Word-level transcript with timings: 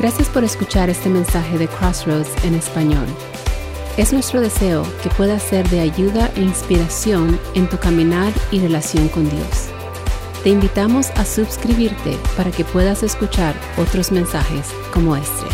Gracias 0.00 0.30
por 0.30 0.44
escuchar 0.44 0.88
este 0.88 1.10
mensaje 1.10 1.58
de 1.58 1.68
Crossroads 1.68 2.42
en 2.46 2.54
español. 2.54 3.06
Es 3.98 4.14
nuestro 4.14 4.40
deseo 4.40 4.82
que 5.02 5.10
pueda 5.10 5.38
ser 5.38 5.68
de 5.68 5.80
ayuda 5.80 6.32
e 6.36 6.40
inspiración 6.40 7.38
en 7.54 7.68
tu 7.68 7.76
caminar 7.78 8.32
y 8.50 8.60
relación 8.60 9.10
con 9.10 9.28
Dios. 9.28 9.68
Te 10.42 10.48
invitamos 10.48 11.10
a 11.10 11.26
suscribirte 11.26 12.16
para 12.34 12.50
que 12.50 12.64
puedas 12.64 13.02
escuchar 13.02 13.54
otros 13.76 14.10
mensajes 14.10 14.68
como 14.90 15.16
este. 15.16 15.44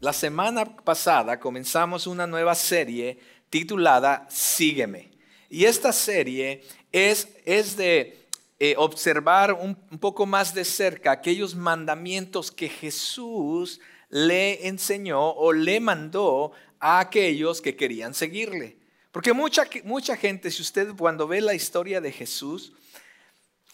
La 0.00 0.12
semana 0.12 0.64
pasada 0.64 1.38
comenzamos 1.38 2.08
una 2.08 2.26
nueva 2.26 2.56
serie 2.56 3.20
titulada 3.50 4.26
Sígueme. 4.28 5.12
Y 5.48 5.66
esta 5.66 5.92
serie 5.92 6.64
es, 6.90 7.28
es 7.44 7.76
de 7.76 8.27
eh, 8.60 8.74
observar 8.76 9.52
un, 9.52 9.76
poco 10.00 10.26
más 10.26 10.52
de 10.52 10.64
cerca 10.64 11.12
aquellos 11.12 11.54
mandamientos 11.54 12.50
que 12.50 12.68
Jesús 12.68 13.80
le 14.08 14.66
enseñó 14.66 15.30
o 15.30 15.52
le 15.52 15.78
mandó 15.78 16.50
a 16.80 16.98
aquellos 16.98 17.60
que 17.60 17.76
querían 17.76 18.14
seguirle. 18.14 18.76
Porque 19.12 19.32
mucha, 19.32 19.68
mucha 19.84 20.16
gente, 20.16 20.50
si 20.50 20.62
usted 20.62 20.92
cuando 20.96 21.28
ve 21.28 21.40
la 21.40 21.54
historia 21.54 22.00
de 22.00 22.10
Jesús, 22.10 22.72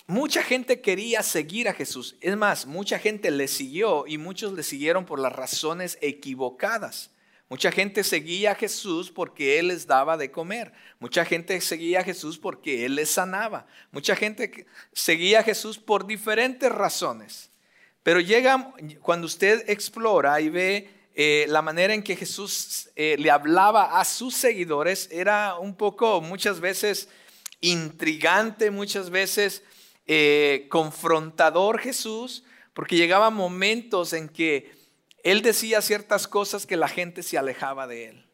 mucha 0.07 0.43
gente 0.43 0.83
quería 0.83 1.23
seguir 1.23 1.69
a 1.69 1.73
Jesús. 1.73 2.17
Es 2.21 2.37
más, 2.37 2.67
mucha 2.67 2.99
gente 2.99 3.31
le 3.31 3.49
siguió 3.49 4.07
y 4.07 4.19
muchos 4.19 4.53
le 4.53 4.63
siguieron 4.63 5.07
por 5.07 5.19
las 5.19 5.33
razones 5.33 5.97
equivocadas. 6.03 7.14
Mucha 7.49 7.71
gente 7.71 8.03
seguía 8.05 8.53
a 8.53 8.55
Jesús 8.55 9.11
porque 9.11 9.59
Él 9.59 9.69
les 9.69 9.87
daba 9.87 10.17
de 10.17 10.31
comer. 10.31 10.73
Mucha 10.99 11.25
gente 11.25 11.61
seguía 11.61 12.01
a 12.01 12.05
Jesús 12.05 12.39
porque 12.39 12.87
Él 12.87 12.95
les 12.95 13.11
sanaba. 13.11 13.67
Mucha 13.93 14.17
gente 14.17 14.67
seguía 14.93 15.41
a 15.41 15.43
Jesús 15.43 15.79
por 15.79 16.07
diferentes 16.07 16.73
razones. 16.73 17.51
Pero 18.03 18.21
llega 18.21 18.73
cuando 19.01 19.27
usted 19.27 19.65
explora 19.69 20.41
y 20.41 20.49
ve 20.49 20.91
eh, 21.15 21.47
la 21.49 21.63
manera 21.63 21.95
en 21.95 22.03
que 22.03 22.17
Jesús 22.17 22.91
eh, 22.97 23.17
le 23.19 23.31
hablaba 23.31 24.01
a 24.01 24.05
sus 24.05 24.35
seguidores, 24.35 25.09
era 25.13 25.59
un 25.59 25.77
poco 25.77 26.21
muchas 26.21 26.61
veces 26.61 27.09
intrigante, 27.61 28.71
muchas 28.71 29.11
veces 29.11 29.63
eh, 30.07 30.67
confrontador 30.69 31.79
Jesús, 31.79 32.43
porque 32.73 32.97
llegaba 32.97 33.31
momentos 33.31 34.13
en 34.13 34.29
que 34.29 34.73
él 35.25 35.41
decía 35.41 35.81
ciertas 35.81 36.29
cosas 36.29 36.67
que 36.67 36.77
la 36.77 36.87
gente 36.87 37.23
se 37.23 37.39
alejaba 37.39 37.87
de 37.87 38.09
él. 38.11 38.27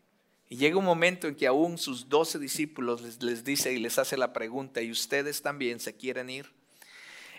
Y 0.49 0.57
llega 0.57 0.77
un 0.77 0.85
momento 0.85 1.29
en 1.29 1.37
que 1.37 1.47
aún 1.47 1.79
sus 1.79 2.09
doce 2.09 2.41
discípulos 2.41 3.23
les, 3.23 3.45
dice 3.45 3.73
y 3.73 3.79
les 3.79 3.99
hace 3.99 4.17
la 4.17 4.33
pregunta, 4.33 4.83
¿y 4.83 4.91
ustedes 4.91 5.41
también 5.41 5.79
se 5.79 5.97
quieren 5.97 6.29
ir? 6.29 6.53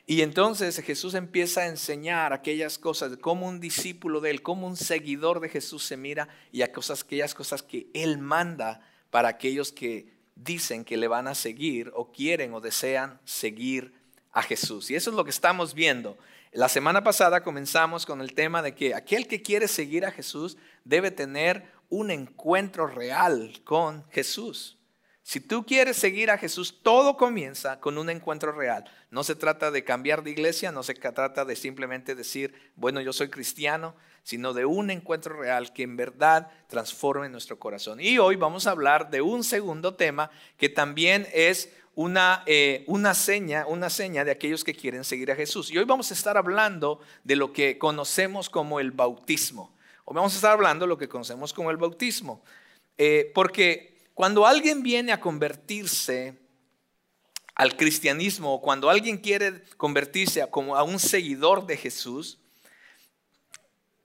Y 0.08 0.22
entonces 0.22 0.80
Jesús 0.80 1.14
empieza 1.14 1.62
a 1.62 1.68
enseñar 1.68 2.32
aquellas 2.32 2.78
cosas, 2.78 3.18
como 3.18 3.46
un 3.46 3.60
discípulo 3.60 4.22
de 4.22 4.32
Él, 4.32 4.42
como 4.42 4.66
un 4.66 4.78
seguidor 4.78 5.42
de 5.42 5.50
Jesús 5.50 5.84
se 5.84 5.98
mira 5.98 6.30
y 6.54 6.62
a 6.62 6.72
cosas, 6.72 7.04
aquellas 7.04 7.36
cosas 7.36 7.62
que 7.62 7.88
Él 7.94 8.18
manda 8.18 8.80
para 9.10 9.28
aquellos 9.28 9.74
que 9.74 10.14
dicen 10.36 10.86
que 10.86 10.96
le 10.96 11.10
van 11.10 11.28
a 11.28 11.36
seguir 11.36 11.92
o 11.94 12.14
quieren 12.14 12.54
o 12.54 12.62
desean 12.62 13.20
seguir 13.26 13.94
a 14.32 14.42
Jesús. 14.42 14.90
Y 14.90 14.96
eso 14.96 15.10
es 15.10 15.16
lo 15.18 15.26
que 15.26 15.30
estamos 15.30 15.74
viendo 15.74 16.18
la 16.52 16.68
semana 16.68 17.02
pasada 17.04 17.44
comenzamos 17.44 18.06
con 18.06 18.20
el 18.20 18.34
tema 18.34 18.62
de 18.62 18.76
que 18.76 18.94
aquel 18.94 19.28
que 19.28 19.42
quiere 19.42 19.70
seguir 19.70 20.06
a 20.06 20.12
Jesús 20.12 20.58
debe 20.84 21.10
tener 21.10 21.72
un 21.90 22.12
encuentro 22.12 22.88
real 22.88 23.62
con 23.64 24.06
Jesús. 24.10 24.78
Si 25.24 25.40
tú 25.40 25.66
quieres 25.66 25.98
seguir 25.98 26.30
a 26.30 26.38
Jesús, 26.38 26.82
todo 26.84 27.16
comienza 27.16 27.80
con 27.80 27.98
un 27.98 28.10
encuentro 28.10 28.52
real. 28.52 28.84
No 29.12 29.24
se 29.24 29.36
trata 29.36 29.72
de 29.72 29.84
cambiar 29.84 30.24
de 30.24 30.32
iglesia, 30.32 30.72
no 30.72 30.84
se 30.84 30.94
trata 30.94 31.46
de 31.46 31.56
simplemente 31.56 32.16
decir, 32.16 32.54
bueno, 32.76 33.00
yo 33.02 33.14
soy 33.14 33.30
cristiano, 33.30 33.96
sino 34.24 34.54
de 34.54 34.66
un 34.66 34.90
encuentro 34.90 35.40
real 35.40 35.74
que 35.74 35.84
en 35.84 35.96
verdad 35.96 36.50
transforme 36.68 37.30
nuestro 37.30 37.60
corazón. 37.60 38.00
Y 38.02 38.18
hoy 38.18 38.36
vamos 38.36 38.68
a 38.68 38.72
hablar 38.72 39.10
de 39.10 39.22
un 39.22 39.44
segundo 39.44 39.96
tema 39.96 40.32
que 40.58 40.70
también 40.70 41.28
es 41.34 41.72
una, 41.96 42.44
eh, 42.46 42.84
una, 42.88 43.14
seña, 43.14 43.66
una 43.68 43.90
seña 43.90 44.24
de 44.24 44.32
aquellos 44.32 44.64
que 44.64 44.74
quieren 44.74 45.04
seguir 45.04 45.32
a 45.32 45.36
Jesús. 45.36 45.72
Y 45.72 45.78
hoy 45.78 45.86
vamos 45.86 46.12
a 46.12 46.14
estar 46.14 46.38
hablando 46.38 47.00
de 47.24 47.36
lo 47.36 47.54
que 47.54 47.78
conocemos 47.78 48.50
como 48.50 48.80
el 48.80 48.92
bautismo. 48.92 49.76
Hoy 50.06 50.16
vamos 50.16 50.34
a 50.34 50.36
estar 50.36 50.52
hablando 50.52 50.86
de 50.86 50.90
lo 50.90 50.98
que 50.98 51.10
conocemos 51.10 51.54
como 51.54 51.72
el 51.72 51.78
bautismo. 51.78 52.44
Eh, 52.98 53.32
porque 53.34 53.98
cuando 54.14 54.46
alguien 54.46 54.84
viene 54.84 55.12
a 55.12 55.20
convertirse 55.20 56.38
al 57.56 57.76
cristianismo, 57.76 58.56
o 58.56 58.62
cuando 58.62 58.90
alguien 58.90 59.18
quiere 59.18 59.64
convertirse 59.78 60.46
como 60.50 60.76
a 60.76 60.84
un 60.84 61.00
seguidor 61.00 61.66
de 61.66 61.78
Jesús, 61.78 62.40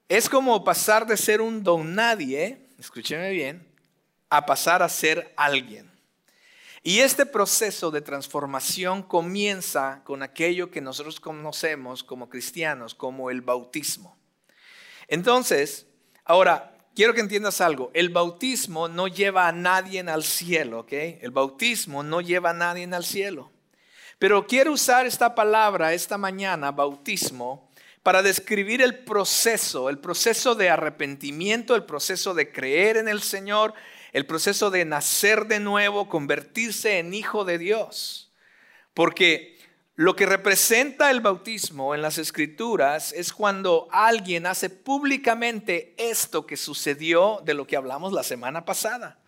es 0.08 0.28
como 0.28 0.62
pasar 0.62 1.06
de 1.06 1.16
ser 1.16 1.41
un 1.41 1.62
don 1.62 1.94
nadie, 1.94 2.68
escúcheme 2.78 3.30
bien, 3.30 3.66
a 4.30 4.44
pasar 4.47 4.82
a 4.82 4.88
ser 4.88 5.32
alguien. 5.36 5.95
Y 6.86 7.00
este 7.00 7.26
proceso 7.26 7.91
de 7.91 8.00
transformación 8.00 9.02
comienza 9.02 10.02
con 10.04 10.22
aquello 10.22 10.70
que 10.70 10.80
nosotros 10.80 11.19
conocemos 11.19 12.04
como 12.04 12.28
cristianos, 12.28 12.94
como 12.94 13.28
el 13.28 13.41
bautismo. 13.41 14.16
Entonces, 15.08 15.88
ahora, 16.24 16.78
quiero 16.94 17.12
que 17.12 17.22
entiendas 17.22 17.60
algo. 17.60 17.91
El 17.92 18.10
bautismo 18.10 18.86
no 18.86 19.08
lleva 19.08 19.48
a 19.48 19.52
nadie 19.52 19.98
al 20.02 20.22
cielo, 20.22 20.78
¿ok? 20.78 20.92
El 20.92 21.32
bautismo 21.32 22.04
no 22.04 22.20
lleva 22.20 22.50
a 22.50 22.54
nadie 22.54 22.84
al 22.84 23.04
cielo. 23.04 23.50
Pero 24.20 24.47
quiero 24.47 24.70
usar 24.70 25.06
esta 25.06 25.34
palabra 25.34 25.92
esta 25.92 26.16
mañana, 26.16 26.70
bautismo, 26.70 27.68
para 28.04 28.22
describir 28.22 28.80
el 28.80 29.00
proceso, 29.00 29.88
el 29.88 29.98
proceso 29.98 30.54
de 30.54 30.70
arrepentimiento, 30.70 31.74
el 31.74 31.82
proceso 31.82 32.32
de 32.32 32.53
creer 32.53 32.97
en 32.97 33.08
el 33.08 33.22
Señor, 33.22 33.74
el 34.16 34.25
proceso 34.25 34.71
de 34.71 34.87
nacer 34.87 35.47
de 35.47 35.60
nuevo, 35.60 36.09
convertirse 36.09 36.99
en 36.99 37.12
hijo 37.12 37.44
de 37.44 37.59
Dios. 37.59 38.32
Porque 38.94 39.59
lo 39.94 40.16
que 40.16 40.25
representa 40.25 41.10
el 41.10 41.21
bautismo 41.21 41.94
en 41.94 42.00
las 42.00 42.16
escrituras 42.16 43.12
es 43.12 43.31
cuando 43.34 43.88
alguien 43.91 44.47
hace 44.47 44.71
públicamente 44.71 45.94
esto 45.99 46.47
que 46.47 46.56
sucedió 46.56 47.43
de 47.44 47.53
lo 47.53 47.66
que 47.66 47.77
hablamos 47.77 48.15
la 48.15 48.22
semana 48.22 48.65
pasada. 48.65 49.19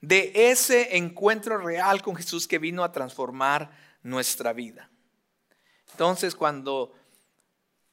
De 0.00 0.32
ese 0.34 0.96
encuentro 0.96 1.58
real 1.58 2.00
con 2.00 2.16
Jesús 2.16 2.48
que 2.48 2.58
vino 2.58 2.84
a 2.84 2.92
transformar 2.92 3.70
nuestra 4.02 4.54
vida. 4.54 4.88
Entonces 5.90 6.34
cuando 6.34 6.94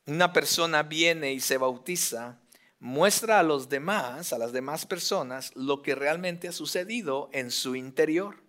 una 0.06 0.32
persona 0.32 0.84
viene 0.84 1.34
y 1.34 1.42
se 1.42 1.58
bautiza, 1.58 2.40
muestra 2.80 3.40
a 3.40 3.44
los 3.44 3.70
demás, 3.70 4.32
a 4.34 4.38
las 4.38 4.54
demás 4.54 4.86
personas, 4.86 5.56
lo 5.56 5.82
que 5.82 5.96
realmente 5.96 6.48
ha 6.48 6.52
sucedido 6.52 7.30
en 7.34 7.52
su 7.52 7.76
interior 7.76 8.42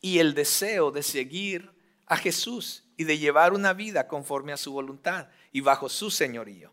y 0.00 0.18
el 0.18 0.34
deseo 0.34 0.90
de 0.90 1.02
seguir 1.02 1.70
a 2.06 2.16
Jesús 2.16 2.84
y 2.96 3.04
de 3.04 3.18
llevar 3.18 3.52
una 3.52 3.72
vida 3.72 4.08
conforme 4.08 4.52
a 4.52 4.56
su 4.56 4.72
voluntad 4.72 5.28
y 5.52 5.60
bajo 5.60 5.88
su 5.88 6.10
señorío. 6.10 6.72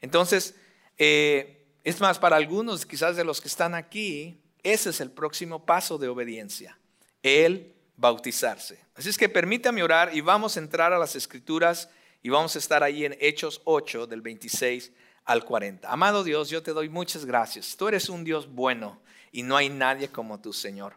Entonces, 0.00 0.54
eh, 0.98 1.66
es 1.84 2.00
más, 2.00 2.18
para 2.18 2.36
algunos 2.36 2.84
quizás 2.84 3.16
de 3.16 3.24
los 3.24 3.40
que 3.40 3.48
están 3.48 3.74
aquí, 3.74 4.40
ese 4.62 4.90
es 4.90 5.00
el 5.00 5.10
próximo 5.10 5.64
paso 5.64 5.98
de 5.98 6.08
obediencia, 6.08 6.78
el 7.22 7.74
bautizarse. 7.96 8.84
Así 8.94 9.08
es 9.08 9.18
que 9.18 9.28
permítame 9.28 9.82
orar 9.82 10.14
y 10.14 10.20
vamos 10.20 10.56
a 10.56 10.60
entrar 10.60 10.92
a 10.92 10.98
las 10.98 11.14
escrituras 11.14 11.88
y 12.22 12.30
vamos 12.30 12.56
a 12.56 12.58
estar 12.58 12.82
ahí 12.82 13.04
en 13.04 13.16
Hechos 13.20 13.60
8 13.64 14.06
del 14.06 14.22
26 14.22 14.92
al 15.24 15.44
40. 15.44 15.90
Amado 15.90 16.24
Dios, 16.24 16.50
yo 16.50 16.62
te 16.62 16.72
doy 16.72 16.88
muchas 16.88 17.24
gracias. 17.24 17.76
Tú 17.76 17.88
eres 17.88 18.08
un 18.08 18.24
Dios 18.24 18.52
bueno 18.52 19.00
y 19.32 19.42
no 19.42 19.56
hay 19.56 19.68
nadie 19.68 20.08
como 20.08 20.40
tú, 20.40 20.52
Señor. 20.52 20.96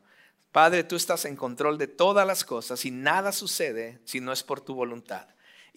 Padre, 0.51 0.83
tú 0.83 0.95
estás 0.95 1.25
en 1.25 1.35
control 1.35 1.77
de 1.77 1.87
todas 1.87 2.25
las 2.25 2.43
cosas 2.43 2.83
y 2.85 2.91
nada 2.91 3.31
sucede 3.31 3.99
si 4.05 4.19
no 4.19 4.31
es 4.31 4.43
por 4.43 4.61
tu 4.61 4.73
voluntad. 4.73 5.27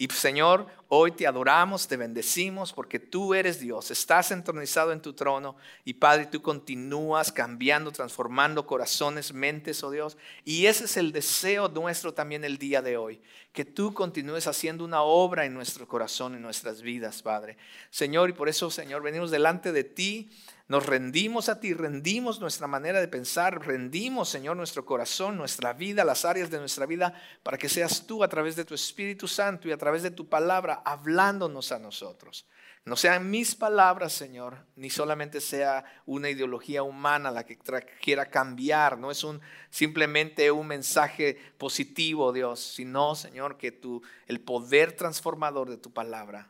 Y 0.01 0.07
Señor, 0.07 0.65
hoy 0.87 1.11
te 1.11 1.27
adoramos, 1.27 1.87
te 1.87 1.95
bendecimos 1.95 2.73
porque 2.73 2.97
tú 2.97 3.35
eres 3.35 3.59
Dios, 3.59 3.91
estás 3.91 4.31
entronizado 4.31 4.93
en 4.93 4.99
tu 4.99 5.13
trono 5.13 5.55
y 5.85 5.93
Padre, 5.93 6.25
tú 6.25 6.41
continúas 6.41 7.31
cambiando, 7.31 7.91
transformando 7.91 8.65
corazones, 8.65 9.31
mentes, 9.31 9.83
oh 9.83 9.91
Dios. 9.91 10.17
Y 10.43 10.65
ese 10.65 10.85
es 10.85 10.97
el 10.97 11.11
deseo 11.11 11.69
nuestro 11.69 12.15
también 12.15 12.43
el 12.43 12.57
día 12.57 12.81
de 12.81 12.97
hoy, 12.97 13.21
que 13.53 13.63
tú 13.63 13.93
continúes 13.93 14.47
haciendo 14.47 14.83
una 14.83 15.03
obra 15.03 15.45
en 15.45 15.53
nuestro 15.53 15.87
corazón, 15.87 16.33
en 16.33 16.41
nuestras 16.41 16.81
vidas, 16.81 17.21
Padre. 17.21 17.57
Señor, 17.91 18.31
y 18.31 18.33
por 18.33 18.49
eso, 18.49 18.71
Señor, 18.71 19.03
venimos 19.03 19.29
delante 19.29 19.71
de 19.71 19.83
ti 19.83 20.31
nos 20.67 20.85
rendimos 20.85 21.49
a 21.49 21.59
ti, 21.59 21.73
rendimos 21.73 22.39
nuestra 22.39 22.67
manera 22.67 22.99
de 22.99 23.07
pensar, 23.07 23.65
rendimos, 23.65 24.29
Señor, 24.29 24.55
nuestro 24.55 24.85
corazón, 24.85 25.37
nuestra 25.37 25.73
vida, 25.73 26.05
las 26.05 26.25
áreas 26.25 26.49
de 26.49 26.59
nuestra 26.59 26.85
vida, 26.85 27.13
para 27.43 27.57
que 27.57 27.69
seas 27.69 28.05
tú 28.07 28.23
a 28.23 28.27
través 28.27 28.55
de 28.55 28.65
tu 28.65 28.73
Espíritu 28.73 29.27
Santo 29.27 29.67
y 29.67 29.71
a 29.71 29.77
través 29.77 30.03
de 30.03 30.11
tu 30.11 30.29
palabra 30.29 30.81
hablándonos 30.85 31.71
a 31.71 31.79
nosotros. 31.79 32.45
No 32.83 32.95
sean 32.95 33.29
mis 33.29 33.53
palabras, 33.53 34.11
Señor, 34.11 34.65
ni 34.75 34.89
solamente 34.89 35.39
sea 35.39 35.85
una 36.07 36.29
ideología 36.29 36.81
humana 36.81 37.29
la 37.29 37.45
que 37.45 37.59
quiera 38.01 38.31
cambiar, 38.31 38.97
no 38.97 39.11
es 39.11 39.23
un 39.23 39.39
simplemente 39.69 40.49
un 40.49 40.65
mensaje 40.65 41.37
positivo, 41.59 42.33
Dios, 42.33 42.59
sino, 42.59 43.13
Señor, 43.13 43.57
que 43.57 43.71
tú 43.71 44.01
el 44.25 44.41
poder 44.41 44.93
transformador 44.93 45.69
de 45.69 45.77
tu 45.77 45.93
palabra 45.93 46.47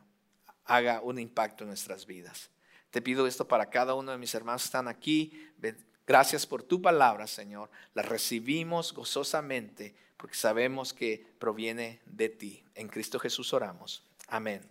haga 0.64 1.02
un 1.02 1.20
impacto 1.20 1.66
en 1.66 1.70
nuestras 1.70 2.06
vidas. 2.06 2.50
Te 2.92 3.02
pido 3.02 3.26
esto 3.26 3.48
para 3.48 3.70
cada 3.70 3.96
uno 3.96 4.12
de 4.12 4.18
mis 4.18 4.36
hermanos 4.36 4.64
que 4.64 4.68
están 4.68 4.88
aquí. 4.88 5.50
Gracias 6.06 6.46
por 6.46 6.62
tu 6.62 6.82
palabra, 6.82 7.26
Señor. 7.26 7.70
La 7.94 8.02
recibimos 8.02 8.94
gozosamente 8.94 9.96
porque 10.18 10.36
sabemos 10.36 10.94
que 10.94 11.26
proviene 11.40 12.02
de 12.06 12.30
ti. 12.30 12.64
En 12.76 12.90
Cristo 12.90 13.18
Jesús 13.18 13.54
oramos. 13.54 14.04
Amén 14.28 14.62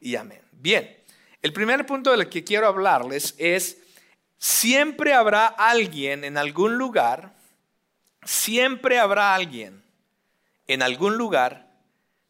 y 0.00 0.16
amén. 0.16 0.40
Bien, 0.52 0.96
el 1.42 1.52
primer 1.52 1.84
punto 1.84 2.12
del 2.12 2.28
que 2.28 2.44
quiero 2.44 2.68
hablarles 2.68 3.34
es, 3.38 3.78
siempre 4.38 5.12
habrá 5.12 5.46
alguien 5.46 6.24
en 6.24 6.38
algún 6.38 6.78
lugar, 6.78 7.34
siempre 8.24 8.98
habrá 8.98 9.34
alguien 9.34 9.82
en 10.66 10.80
algún 10.80 11.16
lugar 11.16 11.70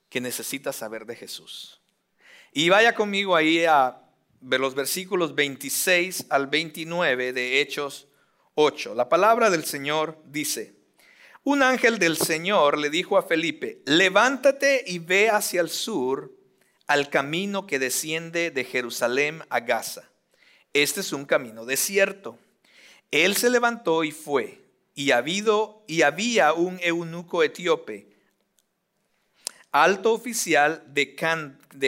que 0.09 0.21
necesita 0.21 0.73
saber 0.73 1.07
de 1.07 1.17
Jesús. 1.17 1.81
Y 2.53 2.71
vaya 2.71 2.95
conmigo 2.95 3.37
ahí 3.37 3.65
a 3.65 4.04
ver 4.47 4.61
los 4.61 4.75
versículos 4.75 5.35
26 5.35 6.27
al 6.29 6.49
29 6.49 7.33
de 7.33 7.61
Hechos 7.61 8.09
8. 8.55 8.95
La 8.95 9.09
palabra 9.09 9.49
del 9.49 9.65
Señor 9.65 10.19
dice, 10.27 10.75
un 11.45 11.63
ángel 11.63 11.99
del 11.99 12.19
Señor 12.19 12.79
le 12.79 12.91
dijo 12.91 13.17
a 13.17 13.23
Felipe, 13.23 13.81
levántate 13.87 14.85
y 14.87 14.99
ve 14.99 15.31
hacia 15.31 15.63
el 15.63 15.71
sur 15.71 16.31
al 16.87 17.09
camino 17.09 17.67
que 17.67 17.79
desciende 17.79 18.51
de 18.51 18.65
Jerusalén 18.65 19.43
a 19.49 19.61
Gaza. 19.61 20.11
Este 20.75 21.01
es 21.01 21.15
un 21.15 21.25
camino 21.25 21.65
desierto. 21.65 22.39
Él 23.11 23.37
se 23.37 23.49
levantó 23.49 24.05
y 24.05 24.11
fue, 24.11 24.61
y, 24.95 25.13
habido, 25.13 25.85
y 25.89 26.03
había 26.03 26.53
un 26.53 26.79
eunuco 26.83 27.43
etíope, 27.43 28.14
alto 29.75 30.13
oficial 30.13 30.83
de, 30.87 31.15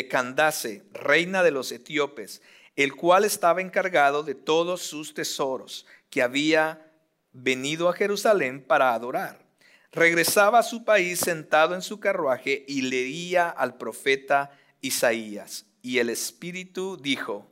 Candace, 0.09 0.83
reina 0.93 1.43
de 1.43 1.51
los 1.51 1.73
etíopes, 1.73 2.43
el 2.75 2.95
cual 2.95 3.25
estaba 3.25 3.63
encargado 3.63 4.23
de 4.23 4.35
todos 4.35 4.83
sus 4.83 5.15
tesoros, 5.15 5.87
que 6.11 6.23
había 6.23 6.93
venido 7.33 7.89
a 7.89 7.95
Jerusalén 7.95 8.63
para 8.63 8.93
adorar 8.93 9.47
regresaba 9.97 10.59
a 10.59 10.63
su 10.63 10.85
país 10.85 11.19
sentado 11.19 11.75
en 11.75 11.81
su 11.81 11.99
carruaje 11.99 12.65
y 12.69 12.83
leía 12.83 13.49
al 13.49 13.79
profeta 13.79 14.51
Isaías. 14.83 15.65
Y 15.81 15.99
el 15.99 16.11
Espíritu 16.11 16.99
dijo 16.99 17.51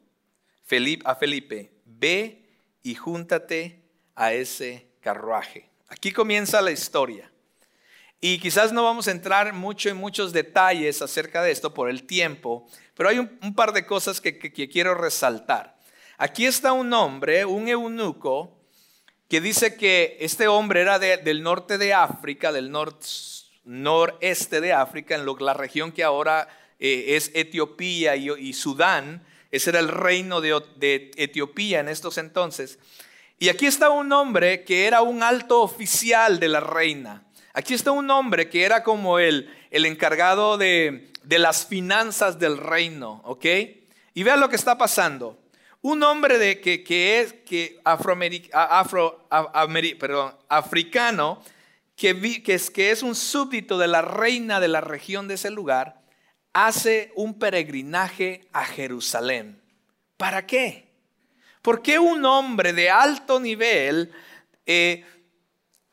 a 1.05 1.15
Felipe, 1.15 1.73
ve 1.87 2.45
y 2.83 2.95
júntate 2.95 3.83
a 4.15 4.35
ese 4.35 4.89
carruaje. 5.01 5.71
Aquí 5.89 6.13
comienza 6.13 6.61
la 6.61 6.71
historia. 6.71 7.31
Y 8.27 8.39
quizás 8.39 8.73
no 8.73 8.83
vamos 8.83 9.07
a 9.07 9.11
entrar 9.11 9.53
mucho 9.53 9.91
en 9.91 9.99
muchos 9.99 10.33
detalles 10.33 11.03
acerca 11.03 11.43
de 11.43 11.51
esto 11.51 11.75
por 11.75 11.91
el 11.91 12.05
tiempo, 12.05 12.67
pero 12.95 13.11
hay 13.11 13.19
un, 13.19 13.55
par 13.55 13.75
de 13.75 13.85
cosas 13.85 14.19
que 14.19 14.39
quiero 14.71 14.95
resaltar. 14.95 15.77
Aquí 16.17 16.47
está 16.47 16.73
un 16.73 16.91
hombre, 16.95 17.45
un 17.45 17.69
eunuco, 17.69 18.65
que 19.29 19.43
dice 19.43 19.77
que 19.77 20.17
este 20.21 20.49
hombre 20.49 20.81
era 20.81 20.99
del 20.99 21.43
norte 21.43 21.77
de 21.77 21.93
África, 21.93 22.51
del 22.51 22.73
noreste 23.65 24.61
de 24.63 24.73
África, 24.73 25.15
en 25.17 25.27
la 25.27 25.53
región 25.53 25.93
que 25.93 26.03
ahora 26.03 26.49
eh, 26.79 27.17
es 27.17 27.31
Etiopía 27.35 28.17
y, 28.17 28.55
Sudán. 28.55 29.23
Ese 29.51 29.69
era 29.69 29.81
el 29.81 29.89
reino 29.89 30.41
de, 30.41 31.11
Etiopía 31.17 31.81
en 31.81 31.91
estos 31.91 32.17
entonces. 32.17 32.79
Y 33.39 33.51
aquí 33.51 33.67
está 33.67 33.91
un 33.91 34.11
hombre 34.13 34.65
que 34.65 34.87
era 34.87 35.03
un 35.03 35.23
alto 35.23 35.61
oficial 35.61 36.41
de 36.41 36.49
la 36.49 36.61
reina. 36.61 37.24
Aquí 37.55 37.73
está 37.73 37.93
un 37.93 38.11
hombre 38.11 38.51
que 38.51 38.65
era 38.65 38.83
como 38.83 39.21
el, 39.21 39.49
el 39.71 39.87
encargado 39.87 40.59
de, 40.59 41.13
de 41.23 41.39
las 41.39 41.67
finanzas 41.67 42.41
del 42.41 42.59
reino, 42.59 43.23
¿ok? 43.25 43.47
Y 44.13 44.23
vean 44.25 44.41
lo 44.41 44.49
que 44.49 44.57
está 44.57 44.77
pasando. 44.77 45.39
Un 45.81 46.03
hombre 46.03 46.39
de, 46.39 46.61
que, 46.61 47.21
es 47.21 47.33
que 47.33 47.81
afro, 47.85 48.19
perdón, 50.01 50.35
africano, 50.49 51.43
que, 51.95 52.43
que, 52.43 52.55
es, 52.55 52.71
que 52.71 52.91
es 52.91 53.03
un 53.05 53.15
súbdito 53.15 53.79
de 53.79 53.87
la 53.87 54.03
reina 54.03 54.59
de 54.59 54.69
la 54.69 54.81
región 54.81 55.29
de 55.29 55.35
ese 55.35 55.51
lugar, 55.51 56.01
hace 56.53 57.13
un 57.15 57.39
peregrinaje 57.39 58.49
a 58.53 58.65
Jerusalén. 58.65 59.63
¿Para 60.17 60.45
qué? 60.47 60.89
¿Por 61.63 61.83
qué 61.83 61.99
un 62.01 62.25
hombre 62.25 62.73
de 62.73 62.91
alto 62.91 63.39
nivel 63.39 64.11
eh, 64.67 65.05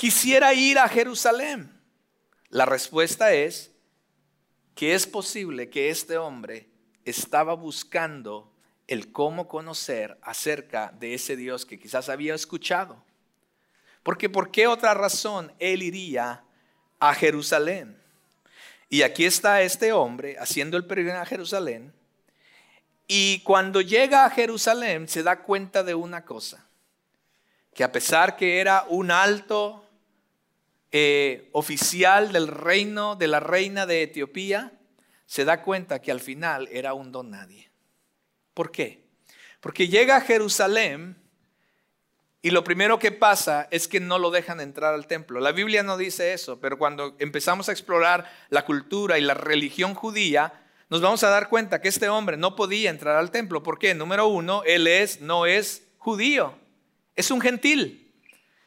quisiera 0.01 0.51
ir 0.55 0.79
a 0.79 0.89
Jerusalén? 0.89 1.79
La 2.49 2.65
respuesta 2.65 3.33
es 3.33 3.69
que 4.73 4.95
es 4.95 5.05
posible 5.05 5.69
que 5.69 5.91
este 5.91 6.17
hombre 6.17 6.67
estaba 7.05 7.53
buscando 7.53 8.51
el 8.87 9.11
cómo 9.11 9.47
conocer 9.47 10.17
acerca 10.23 10.91
de 10.99 11.13
ese 11.13 11.35
Dios 11.35 11.67
que 11.67 11.77
quizás 11.77 12.09
había 12.09 12.33
escuchado. 12.33 13.05
Porque 14.01 14.27
¿por 14.27 14.49
qué 14.49 14.65
otra 14.65 14.95
razón 14.95 15.53
él 15.59 15.83
iría 15.83 16.45
a 16.99 17.13
Jerusalén? 17.13 17.95
Y 18.89 19.03
aquí 19.03 19.25
está 19.25 19.61
este 19.61 19.93
hombre 19.93 20.35
haciendo 20.39 20.77
el 20.77 20.85
peregrinaje 20.87 21.21
a 21.21 21.25
Jerusalén. 21.25 21.93
Y 23.05 23.41
cuando 23.41 23.81
llega 23.81 24.25
a 24.25 24.31
Jerusalén 24.31 25.07
se 25.07 25.21
da 25.21 25.43
cuenta 25.43 25.83
de 25.83 25.93
una 25.93 26.25
cosa, 26.25 26.65
que 27.75 27.83
a 27.83 27.91
pesar 27.91 28.35
que 28.35 28.59
era 28.59 28.83
un 28.89 29.11
alto 29.11 29.87
eh, 30.91 31.49
oficial 31.53 32.31
del 32.31 32.47
reino 32.47 33.15
de 33.15 33.27
la 33.27 33.39
reina 33.39 33.85
de 33.85 34.03
Etiopía, 34.03 34.73
se 35.25 35.45
da 35.45 35.61
cuenta 35.61 36.01
que 36.01 36.11
al 36.11 36.19
final 36.19 36.67
era 36.71 36.93
un 36.93 37.11
don 37.11 37.29
nadie. 37.31 37.71
¿Por 38.53 38.71
qué? 38.71 39.05
Porque 39.61 39.87
llega 39.87 40.17
a 40.17 40.21
Jerusalén 40.21 41.15
y 42.41 42.49
lo 42.49 42.63
primero 42.63 42.97
que 42.97 43.11
pasa 43.11 43.67
es 43.71 43.87
que 43.87 43.99
no 43.99 44.17
lo 44.17 44.31
dejan 44.31 44.59
entrar 44.59 44.93
al 44.93 45.05
templo. 45.05 45.39
La 45.39 45.51
Biblia 45.51 45.83
no 45.83 45.95
dice 45.95 46.33
eso, 46.33 46.59
pero 46.59 46.77
cuando 46.77 47.15
empezamos 47.19 47.69
a 47.69 47.71
explorar 47.71 48.29
la 48.49 48.65
cultura 48.65 49.19
y 49.19 49.21
la 49.21 49.35
religión 49.35 49.93
judía, 49.93 50.53
nos 50.89 51.01
vamos 51.01 51.23
a 51.23 51.29
dar 51.29 51.49
cuenta 51.49 51.79
que 51.79 51.87
este 51.87 52.09
hombre 52.09 52.37
no 52.37 52.55
podía 52.55 52.89
entrar 52.89 53.15
al 53.15 53.31
templo. 53.31 53.61
¿Por 53.61 53.77
qué? 53.77 53.93
Número 53.93 54.27
uno, 54.27 54.63
él 54.65 54.87
es, 54.87 55.21
no 55.21 55.45
es 55.45 55.87
judío, 55.99 56.55
es 57.15 57.29
un 57.29 57.39
gentil. 57.39 58.11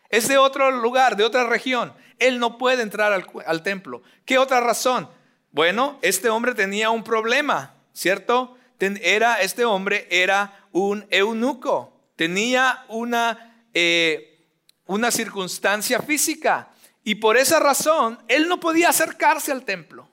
Es 0.09 0.29
de 0.29 0.39
otro 0.39 0.71
lugar, 0.71 1.17
de 1.17 1.25
otra 1.25 1.45
región. 1.45 1.93
Él 2.19 2.39
no 2.39 2.59
puede 2.59 2.83
entrar 2.83 3.13
al, 3.13 3.63
templo. 3.63 4.03
¿Qué 4.25 4.39
otra 4.39 4.61
razón? 4.61 5.09
Bueno, 5.53 5.99
este 6.03 6.29
hombre 6.29 6.55
tenía 6.55 6.91
un 6.91 7.05
problema, 7.05 7.75
¿cierto? 7.93 8.57
era, 8.79 9.41
este 9.41 9.65
hombre 9.65 10.07
era 10.11 10.67
un 10.73 11.07
eunuco, 11.11 11.93
tenía 12.17 12.85
una, 12.89 13.65
eh, 13.73 14.47
una 14.87 15.11
circunstancia 15.11 16.01
física 16.01 16.69
y 17.03 17.15
por 17.17 17.37
esa 17.37 17.61
razón 17.61 18.19
él 18.29 18.49
no 18.49 18.61
podía 18.61 18.89
acercarse 18.89 19.53
al 19.53 19.65
templo. 19.65 20.09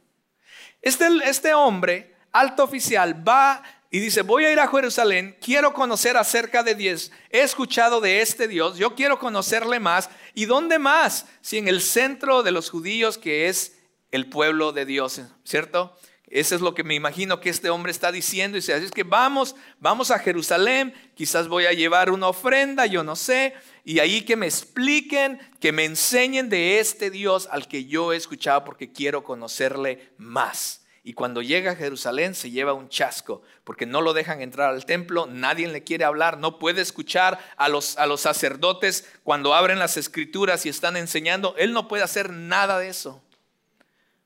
Este, 0.82 1.08
este 1.26 1.54
hombre, 1.54 2.16
alto 2.32 2.64
oficial, 2.64 3.28
va 3.28 3.64
y 3.94 4.00
dice, 4.00 4.22
voy 4.22 4.46
a 4.46 4.54
ir 4.54 4.60
a 4.62 4.70
Jerusalén, 4.70 5.36
quiero 5.42 5.74
conocer 5.74 6.16
acerca 6.16 6.64
de 6.64 6.76
Dios, 6.76 7.12
he 7.30 7.42
escuchado 7.42 8.00
de 8.00 8.22
este 8.22 8.48
Dios, 8.48 8.78
yo 8.78 8.96
quiero 8.96 9.20
conocerle 9.20 9.82
más. 9.82 10.10
¿Y 10.34 10.46
dónde 10.46 10.80
más? 10.80 11.26
Si 11.42 11.58
en 11.58 11.68
el 11.68 11.82
centro 11.82 12.42
de 12.42 12.52
los 12.52 12.70
judíos 12.70 13.18
que 13.18 13.50
es 13.50 13.78
el 14.12 14.30
pueblo 14.30 14.72
de 14.72 14.86
Dios, 14.86 15.22
¿cierto? 15.44 15.98
Eso 16.32 16.56
es 16.56 16.62
lo 16.62 16.74
que 16.74 16.86
me 16.86 16.96
imagino 16.96 17.42
que 17.42 17.50
este 17.50 17.70
hombre 17.70 17.92
está 17.92 18.14
diciendo. 18.14 18.58
Y 18.58 18.62
dice, 18.62 18.74
así 18.74 18.86
es 18.86 18.92
que 18.92 19.04
vamos, 19.04 19.58
vamos 19.80 20.12
a 20.12 20.20
Jerusalén, 20.20 20.94
quizás 21.14 21.50
voy 21.50 21.66
a 21.66 21.74
llevar 21.74 22.10
una 22.10 22.30
ofrenda, 22.30 22.86
yo 22.86 23.04
no 23.04 23.18
sé. 23.18 23.54
Y 23.84 24.00
ahí 24.00 24.22
que 24.22 24.38
me 24.38 24.46
expliquen, 24.46 25.40
que 25.60 25.74
me 25.74 25.84
enseñen 25.84 26.48
de 26.48 26.80
este 26.80 27.12
Dios 27.12 27.50
al 27.52 27.68
que 27.68 27.84
yo 27.84 28.14
he 28.14 28.16
escuchado 28.16 28.64
porque 28.64 28.94
quiero 28.94 29.26
conocerle 29.26 30.14
más. 30.18 30.81
Y 31.04 31.14
cuando 31.14 31.42
llega 31.42 31.72
a 31.72 31.76
Jerusalén 31.76 32.36
se 32.36 32.52
lleva 32.52 32.74
un 32.74 32.88
chasco, 32.88 33.42
porque 33.64 33.88
no 33.88 34.02
lo 34.02 34.14
dejan 34.14 34.42
entrar 34.42 34.70
al 34.70 34.86
templo, 34.86 35.26
nadie 35.26 35.68
le 35.68 35.84
quiere 35.84 36.06
hablar, 36.06 36.38
no 36.38 36.60
puede 36.60 36.82
escuchar 36.82 37.40
a 37.58 37.70
los, 37.70 37.98
a 37.98 38.06
los 38.06 38.22
sacerdotes 38.22 39.10
cuando 39.24 39.56
abren 39.56 39.80
las 39.80 39.98
escrituras 39.98 40.66
y 40.66 40.70
están 40.70 40.98
enseñando. 40.98 41.56
Él 41.58 41.74
no 41.74 41.88
puede 41.88 42.04
hacer 42.04 42.30
nada 42.30 42.78
de 42.78 42.90
eso. 42.90 43.22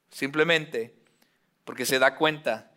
Simplemente 0.10 0.94
porque 1.64 1.86
se 1.86 2.00
da 2.00 2.16
cuenta 2.16 2.72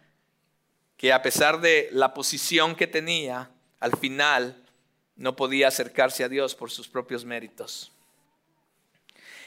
que 0.97 1.13
a 1.13 1.23
pesar 1.23 1.61
de 1.61 1.89
la 1.93 2.15
posición 2.15 2.75
que 2.75 2.87
tenía, 2.87 3.51
al 3.81 3.97
final 3.97 4.65
no 5.17 5.37
podía 5.37 5.69
acercarse 5.69 6.25
a 6.25 6.29
Dios 6.29 6.55
por 6.55 6.71
sus 6.71 6.89
propios 6.89 7.25
méritos. 7.25 7.93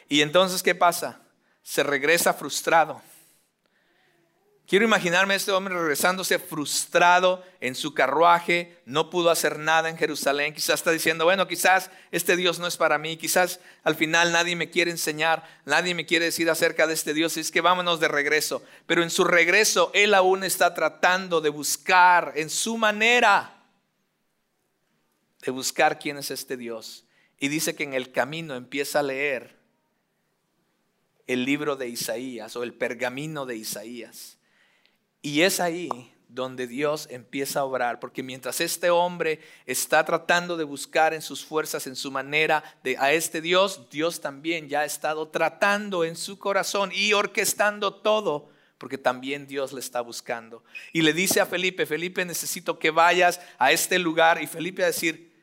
Y 0.08 0.22
entonces, 0.22 0.62
¿qué 0.62 0.76
pasa? 0.76 1.22
Se 1.64 1.84
regresa 1.84 2.34
frustrado. 2.34 3.02
Quiero 4.72 4.86
imaginarme 4.86 5.34
a 5.34 5.36
este 5.36 5.52
hombre 5.52 5.78
regresándose 5.78 6.40
frustrado 6.40 7.44
en 7.60 7.76
su 7.76 7.94
carruaje, 7.94 8.80
no 8.86 9.10
pudo 9.10 9.30
hacer 9.30 9.60
nada 9.60 9.90
en 9.90 9.98
Jerusalén, 9.98 10.54
quizás 10.54 10.76
está 10.76 10.92
diciendo, 10.92 11.26
bueno, 11.26 11.46
quizás 11.46 11.92
este 12.10 12.38
Dios 12.38 12.58
no 12.58 12.68
es 12.68 12.78
para 12.78 12.98
mí, 12.98 13.18
quizás 13.18 13.60
al 13.84 13.96
final 13.98 14.32
nadie 14.32 14.56
me 14.56 14.70
quiere 14.70 14.90
enseñar, 14.90 15.44
nadie 15.66 15.94
me 15.94 16.06
quiere 16.06 16.24
decir 16.24 16.50
acerca 16.50 16.88
de 16.88 16.94
este 16.94 17.14
Dios, 17.14 17.36
es 17.36 17.52
que 17.52 17.60
vámonos 17.60 18.00
de 18.00 18.08
regreso. 18.08 18.64
Pero 18.86 19.04
en 19.04 19.10
su 19.10 19.26
regreso, 19.26 19.92
él 19.94 20.14
aún 20.14 20.46
está 20.46 20.74
tratando 20.74 21.42
de 21.42 21.50
buscar 21.50 22.32
en 22.38 22.50
su 22.50 22.78
manera, 22.78 23.66
de 25.42 25.52
buscar 25.52 26.00
quién 26.00 26.18
es 26.18 26.32
este 26.32 26.56
Dios. 26.56 27.04
Y 27.38 27.50
dice 27.50 27.76
que 27.76 27.84
en 27.84 27.94
el 27.94 28.14
camino 28.14 28.56
empieza 28.56 29.02
a 29.02 29.04
leer 29.04 29.54
el 31.28 31.44
libro 31.44 31.76
de 31.76 31.90
Isaías 31.90 32.56
o 32.56 32.64
el 32.64 32.74
pergamino 32.74 33.46
de 33.46 33.58
Isaías. 33.58 34.38
Y 35.22 35.42
es 35.42 35.60
ahí 35.60 35.90
donde 36.34 36.66
Dios 36.66 37.08
empieza 37.12 37.60
a 37.60 37.66
obrar, 37.66 38.00
porque 38.00 38.24
mientras 38.24 38.62
este 38.62 38.90
hombre 38.90 39.40
está 39.66 40.06
tratando 40.06 40.56
de 40.56 40.64
buscar 40.64 41.14
en 41.14 41.22
sus 41.22 41.44
fuerzas, 41.44 41.88
en 41.88 41.96
su 41.96 42.10
manera 42.10 42.64
de 42.84 42.98
a 42.98 43.12
este 43.12 43.42
Dios, 43.42 43.90
Dios 43.90 44.22
también 44.22 44.70
ya 44.70 44.82
ha 44.82 44.86
estado 44.86 45.28
tratando 45.28 46.06
en 46.06 46.16
su 46.16 46.40
corazón 46.40 46.92
y 46.94 47.12
orquestando 47.12 47.94
todo, 47.96 48.50
porque 48.78 48.98
también 48.98 49.46
Dios 49.46 49.74
le 49.74 49.82
está 49.82 50.00
buscando. 50.00 50.64
Y 50.94 51.02
le 51.02 51.12
dice 51.12 51.42
a 51.42 51.46
Felipe, 51.46 51.86
Felipe, 51.86 52.24
necesito 52.24 52.80
que 52.80 52.92
vayas 52.92 53.42
a 53.60 53.74
este 53.74 54.00
lugar 54.00 54.42
y 54.42 54.48
Felipe 54.48 54.84
a 54.84 54.88
decir, 54.88 55.34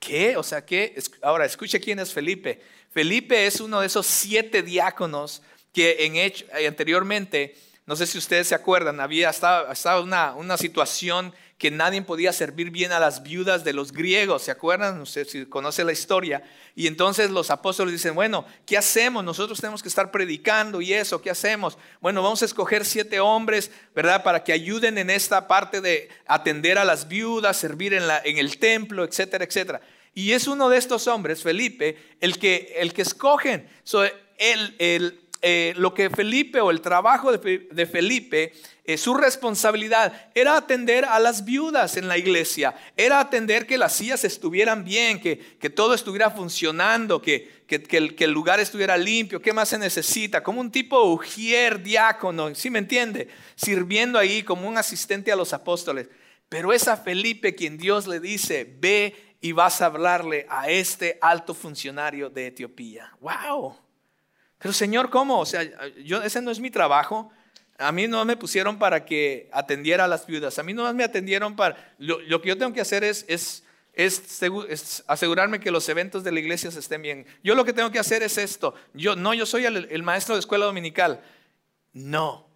¿qué? 0.00 0.36
O 0.36 0.42
sea, 0.42 0.66
¿qué? 0.66 1.00
Ahora, 1.22 1.44
escuche 1.44 1.80
quién 1.80 2.00
es 2.00 2.12
Felipe. 2.12 2.60
Felipe 2.90 3.46
es 3.46 3.60
uno 3.60 3.80
de 3.80 3.86
esos 3.86 4.06
siete 4.06 4.64
diáconos 4.64 5.42
que 5.72 6.04
en 6.04 6.16
hecho, 6.16 6.44
anteriormente 6.66 7.54
no 7.90 7.96
sé 7.96 8.06
si 8.06 8.18
ustedes 8.18 8.46
se 8.46 8.54
acuerdan, 8.54 9.00
había 9.00 9.30
estado, 9.30 10.04
una, 10.04 10.36
una, 10.36 10.56
situación 10.56 11.34
que 11.58 11.72
nadie 11.72 12.00
podía 12.02 12.32
servir 12.32 12.70
bien 12.70 12.92
a 12.92 13.00
las 13.00 13.24
viudas 13.24 13.64
de 13.64 13.72
los 13.72 13.90
griegos, 13.90 14.42
¿se 14.42 14.52
acuerdan? 14.52 15.04
Sé 15.06 15.24
si 15.24 15.44
conoce 15.44 15.82
la 15.82 15.90
historia. 15.90 16.40
Y 16.76 16.86
entonces 16.86 17.30
los 17.30 17.50
apóstoles 17.50 17.90
dicen, 17.90 18.14
bueno, 18.14 18.46
¿qué 18.64 18.78
hacemos? 18.78 19.24
Nosotros 19.24 19.60
tenemos 19.60 19.82
que 19.82 19.88
estar 19.88 20.12
predicando 20.12 20.80
y 20.80 20.92
eso, 20.92 21.20
¿qué 21.20 21.30
hacemos? 21.30 21.76
Bueno, 22.00 22.22
vamos 22.22 22.42
a 22.42 22.44
escoger 22.44 22.84
siete 22.84 23.18
hombres, 23.18 23.72
¿verdad? 23.92 24.22
Para 24.22 24.44
que 24.44 24.52
ayuden 24.52 24.96
en 24.96 25.10
esta 25.10 25.48
parte 25.48 25.80
de 25.80 26.10
atender 26.28 26.78
a 26.78 26.84
las 26.84 27.08
viudas, 27.08 27.56
servir 27.56 27.92
en, 27.92 28.06
la, 28.06 28.22
en 28.24 28.38
el 28.38 28.58
templo, 28.58 29.02
etcétera, 29.02 29.44
etcétera. 29.44 29.80
Y 30.14 30.30
es 30.30 30.46
uno 30.46 30.68
de 30.68 30.78
estos 30.78 31.08
hombres, 31.08 31.42
Felipe, 31.42 31.98
el 32.20 32.38
que, 32.38 32.72
el 32.76 32.92
que 32.92 33.02
escogen. 33.02 33.68
So, 33.82 34.04
el, 34.40 34.76
el, 34.78 35.19
eh, 35.42 35.72
lo 35.76 35.94
que 35.94 36.10
Felipe 36.10 36.60
o 36.60 36.70
el 36.70 36.82
trabajo 36.82 37.32
de, 37.32 37.86
Felipe, 37.86 38.52
eh, 38.84 38.98
su 38.98 39.14
responsabilidad 39.14 40.30
era 40.34 40.56
atender 40.56 41.06
a 41.06 41.18
las 41.18 41.46
viudas 41.46 41.96
en 41.96 42.08
la 42.08 42.18
iglesia, 42.18 42.74
era 42.94 43.20
atender 43.20 43.66
que 43.66 43.78
las 43.78 43.94
sillas 43.94 44.24
estuvieran 44.24 44.84
bien, 44.84 45.18
que, 45.18 45.36
todo 45.70 45.94
estuviera 45.94 46.30
funcionando, 46.30 47.22
que, 47.22 47.50
el, 47.68 48.14
que, 48.14 48.24
el, 48.24 48.30
lugar 48.32 48.60
estuviera 48.60 48.98
limpio, 48.98 49.40
¿qué 49.40 49.54
más 49.54 49.70
se 49.70 49.78
necesita? 49.78 50.42
Como 50.42 50.60
un 50.60 50.70
tipo 50.70 51.02
ujier, 51.04 51.82
diácono, 51.82 52.54
¿sí 52.54 52.68
me 52.68 52.80
entiende? 52.80 53.28
Sirviendo 53.54 54.18
ahí 54.18 54.42
como 54.42 54.68
un 54.68 54.76
asistente 54.76 55.32
a 55.32 55.36
los 55.36 55.54
apóstoles. 55.54 56.08
Pero 56.50 56.72
es 56.72 56.86
a 56.86 56.96
Felipe 56.98 57.54
quien 57.54 57.78
Dios 57.78 58.06
le 58.06 58.20
dice, 58.20 58.70
ve 58.78 59.36
y 59.40 59.52
vas 59.52 59.80
a 59.80 59.86
hablarle 59.86 60.46
a 60.50 60.68
este 60.68 61.16
alto 61.22 61.54
funcionario 61.54 62.28
de 62.28 62.48
Etiopía. 62.48 63.10
¡Wow! 63.20 63.89
Pero 64.60 64.72
Señor, 64.72 65.10
¿cómo? 65.10 65.40
O 65.40 65.46
sea, 65.46 65.62
yo, 66.04 66.22
ese 66.22 66.40
no 66.42 66.50
es 66.50 66.60
mi 66.60 66.70
trabajo. 66.70 67.32
A 67.78 67.92
mí 67.92 68.06
no 68.06 68.24
me 68.24 68.36
pusieron 68.36 68.78
para 68.78 69.04
que 69.04 69.48
atendiera 69.52 70.04
a 70.04 70.08
las 70.08 70.26
viudas. 70.26 70.58
A 70.58 70.62
mí 70.62 70.74
no 70.74 70.92
me 70.92 71.02
atendieron 71.02 71.56
para... 71.56 71.94
Lo, 71.98 72.40
que 72.42 72.48
yo 72.48 72.58
tengo 72.58 72.72
que 72.72 72.82
hacer 72.82 73.02
es, 73.02 73.24
es, 73.26 73.64
asegurarme 75.06 75.60
que 75.60 75.70
los 75.70 75.88
eventos 75.88 76.22
de 76.22 76.32
la 76.32 76.40
iglesia 76.40 76.68
estén 76.68 77.00
bien. 77.00 77.26
Yo 77.42 77.54
lo 77.54 77.64
que 77.64 77.72
tengo 77.72 77.90
que 77.90 77.98
hacer 77.98 78.22
es 78.22 78.36
esto. 78.36 78.74
Yo, 78.92 79.16
no, 79.16 79.32
yo 79.32 79.46
soy 79.46 79.64
el 79.64 80.02
maestro 80.02 80.34
de 80.34 80.40
escuela 80.40 80.66
dominical. 80.66 81.22
No, 81.92 82.50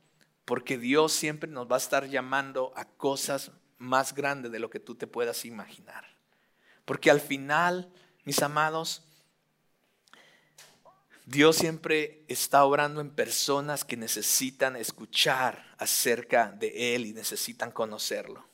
porque 0.45 0.79
Dios 0.79 1.13
siempre 1.13 1.51
nos 1.51 1.71
va 1.71 1.77
a 1.77 1.79
estar 1.79 2.07
llamando 2.07 2.73
a 2.77 2.85
cosas 2.85 3.51
más 3.79 4.15
grandes 4.15 4.53
de 4.53 4.59
lo 4.59 4.71
que 4.71 4.81
tú 4.81 4.95
te 4.95 5.07
puedas 5.07 5.45
imaginar. 5.45 6.05
Porque 6.85 7.11
al 7.11 7.21
final, 7.21 7.91
mis 8.25 8.43
amados, 8.43 9.05
Dios 11.27 11.57
siempre 11.57 12.23
está 12.29 12.65
obrando 12.65 13.01
en 13.01 13.09
personas 13.09 13.85
que 13.85 13.97
necesitan 13.97 14.77
escuchar 14.77 15.75
acerca 15.79 16.51
de 16.51 16.95
Él 16.95 17.07
y 17.07 17.15
necesitan 17.15 17.71
conocerlo. 17.71 18.47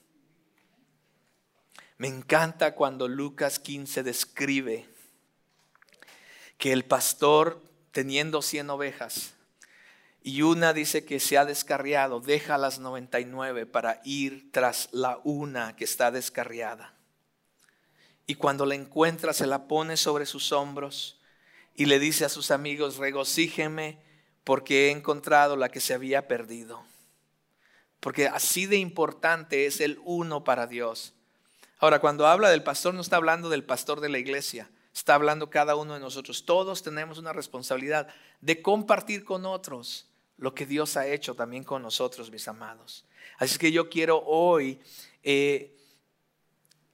Me 1.99 2.07
encanta 2.07 2.75
cuando 2.75 3.09
Lucas 3.09 3.59
15 3.59 4.05
describe 4.05 4.87
que 6.59 6.73
el 6.73 6.85
pastor 6.85 7.61
teniendo 7.91 8.41
100 8.41 8.71
ovejas 8.71 9.35
y 10.23 10.43
una 10.43 10.73
dice 10.73 11.05
que 11.05 11.19
se 11.19 11.39
ha 11.39 11.45
descarriado, 11.45 12.21
deja 12.21 12.57
las 12.57 12.79
99 12.79 13.67
para 13.67 14.01
ir 14.05 14.51
tras 14.53 14.89
la 14.93 15.19
una 15.25 15.75
que 15.75 15.85
está 15.85 16.11
descarriada. 16.11 16.95
Y 18.27 18.37
cuando 18.37 18.65
la 18.65 18.77
encuentra 18.77 19.33
se 19.33 19.47
la 19.47 19.67
pone 19.67 19.97
sobre 19.97 20.25
sus 20.25 20.53
hombros 20.53 21.20
y 21.81 21.87
le 21.87 21.99
dice 21.99 22.27
a 22.27 22.29
sus 22.29 22.51
amigos, 22.51 22.99
regocíjenme 22.99 23.99
porque 24.45 24.89
he 24.89 24.91
encontrado 24.91 25.57
la 25.57 25.71
que 25.71 25.81
se 25.81 25.95
había 25.95 26.29
perdido. 26.29 26.85
Porque 28.01 28.29
así 28.29 28.67
de 28.67 28.77
importante 28.77 29.65
es 29.65 29.81
el 29.81 29.99
uno 30.05 30.45
para 30.45 30.67
Dios. 30.67 31.15
Ahora, 31.79 31.99
cuando 31.99 32.27
habla 32.27 32.51
del 32.51 32.63
pastor, 32.63 32.93
no 32.93 33.01
está 33.01 33.17
hablando 33.17 33.49
del 33.49 33.65
pastor 33.65 34.03
de 34.03 34.11
la 34.11 34.19
iglesia, 34.19 34.71
está 34.93 35.15
hablando 35.15 35.49
cada 35.49 35.75
uno 35.75 35.95
de 35.95 36.01
nosotros. 36.01 36.45
Todos 36.45 36.83
tenemos 36.83 37.17
una 37.17 37.33
responsabilidad 37.33 38.09
de 38.43 38.61
compartir 38.61 39.25
con 39.25 39.47
otros 39.47 40.07
lo 40.37 40.55
que 40.55 40.67
Dios 40.67 40.99
ha 40.99 41.07
hecho 41.07 41.35
también 41.35 41.65
con 41.65 41.81
nosotros, 41.81 42.31
mis 42.31 42.47
amados. 42.47 43.07
Así 43.39 43.59
que 43.59 43.73
yo 43.73 43.89
quiero 43.89 44.23
hoy 44.27 44.81
eh, 45.23 45.80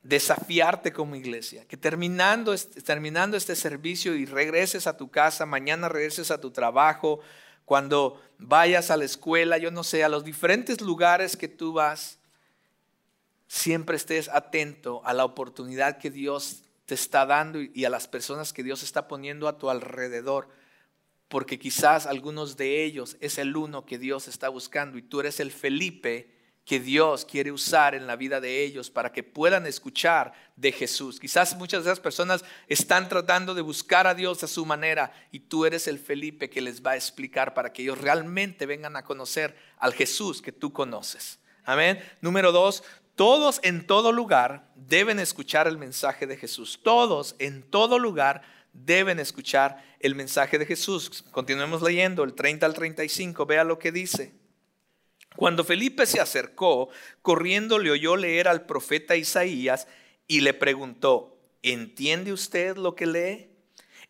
desafiarte 0.09 0.93
como 0.93 1.17
iglesia, 1.17 1.67
que 1.67 1.77
terminando, 1.77 2.55
terminando 2.85 3.37
este 3.37 3.57
servicio 3.57 4.15
y 4.15 4.25
regreses 4.25 4.87
a 4.87 4.97
tu 4.97 5.11
casa, 5.11 5.47
mañana 5.47 5.89
regreses 5.89 6.31
a 6.31 6.41
tu 6.41 6.51
trabajo, 6.53 7.21
cuando 7.65 8.23
vayas 8.39 8.93
a 8.93 8.97
la 8.97 9.05
escuela, 9.05 9.59
yo 9.59 9.73
no 9.73 9.83
sé, 9.83 10.05
a 10.05 10.09
los 10.09 10.25
diferentes 10.25 10.81
lugares 10.81 11.37
que 11.37 11.49
tú 11.49 11.73
vas, 11.73 12.19
siempre 13.49 13.97
estés 13.97 14.29
atento 14.29 15.03
a 15.05 15.13
la 15.13 15.25
oportunidad 15.25 15.99
que 15.99 16.11
Dios 16.11 16.63
te 16.85 16.95
está 16.95 17.27
dando 17.27 17.61
y 17.61 17.85
a 17.85 17.91
las 17.91 18.07
personas 18.07 18.53
que 18.53 18.63
Dios 18.63 18.85
está 18.85 19.09
poniendo 19.09 19.49
a 19.49 19.59
tu 19.59 19.71
alrededor, 19.71 20.49
porque 21.27 21.59
quizás 21.59 22.07
algunos 22.07 22.57
de 22.57 22.85
ellos 22.85 23.17
es 23.21 23.39
el 23.39 23.57
uno 23.57 23.85
que 23.85 23.99
Dios 23.99 24.29
está 24.29 24.49
buscando 24.49 24.99
y 24.99 25.03
tú 25.03 25.19
eres 25.19 25.41
el 25.41 25.51
Felipe 25.51 26.36
que 26.67 26.81
Dios 26.81 27.25
quiere 27.25 27.53
usar 27.53 27.95
en 27.95 28.09
la 28.09 28.17
vida 28.17 28.41
de 28.41 28.65
ellos 28.65 28.91
para 28.91 29.13
que 29.13 29.23
puedan 29.23 29.67
escuchar 29.67 30.33
de 30.57 30.73
Jesús. 30.73 31.21
Quizás 31.21 31.57
muchas 31.57 31.85
de 31.85 31.93
esas 31.93 32.01
personas 32.01 32.45
están 32.67 33.09
tratando 33.09 33.55
de 33.55 33.63
buscar 33.63 34.09
a 34.09 34.17
Dios 34.17 34.43
a 34.43 34.49
su 34.49 34.67
manera 34.67 35.13
y 35.31 35.39
tú 35.39 35.65
eres 35.65 35.87
el 35.87 36.01
Felipe 36.01 36.51
que 36.51 36.61
les 36.61 36.85
va 36.85 36.91
a 36.91 36.97
explicar 36.97 37.55
para 37.55 37.73
que 37.73 37.83
ellos 37.83 38.01
realmente 38.01 38.67
vengan 38.67 38.97
a 38.97 39.05
conocer 39.05 39.57
al 39.79 39.95
Jesús 39.95 40.43
que 40.43 40.51
tú 40.51 40.73
conoces. 40.73 41.39
Amén. 41.65 42.03
Número 42.21 42.51
dos, 42.51 42.83
todos 43.15 43.61
en 43.63 43.87
todo 43.87 44.11
lugar 44.11 44.69
deben 44.75 45.21
escuchar 45.21 45.69
el 45.69 45.79
mensaje 45.79 46.27
de 46.27 46.37
Jesús. 46.37 46.81
Todos 46.83 47.37
en 47.39 47.63
todo 47.63 48.01
lugar 48.01 48.43
deben 48.73 49.21
escuchar 49.21 49.85
el 50.01 50.17
mensaje 50.17 50.59
de 50.59 50.67
Jesús. 50.67 51.23
Continuemos 51.31 51.81
leyendo 51.81 52.25
el 52.25 52.35
30 52.35 52.67
al 52.67 52.75
35. 52.75 53.47
Vea 53.47 53.63
lo 53.63 53.79
que 53.79 53.93
dice. 53.93 54.35
Cuando 55.37 55.65
Felipe 55.65 56.07
se 56.07 56.21
acercó, 56.21 56.89
corriendo 57.23 57.79
le 57.79 57.91
oyó 57.91 58.17
leer 58.17 58.49
al 58.49 58.65
profeta 58.65 59.17
Isaías 59.17 59.87
y 60.27 60.41
le 60.41 60.55
preguntó, 60.55 61.39
¿entiende 61.63 62.33
usted 62.33 62.77
lo 62.77 62.95
que 62.95 63.07
lee? 63.07 63.51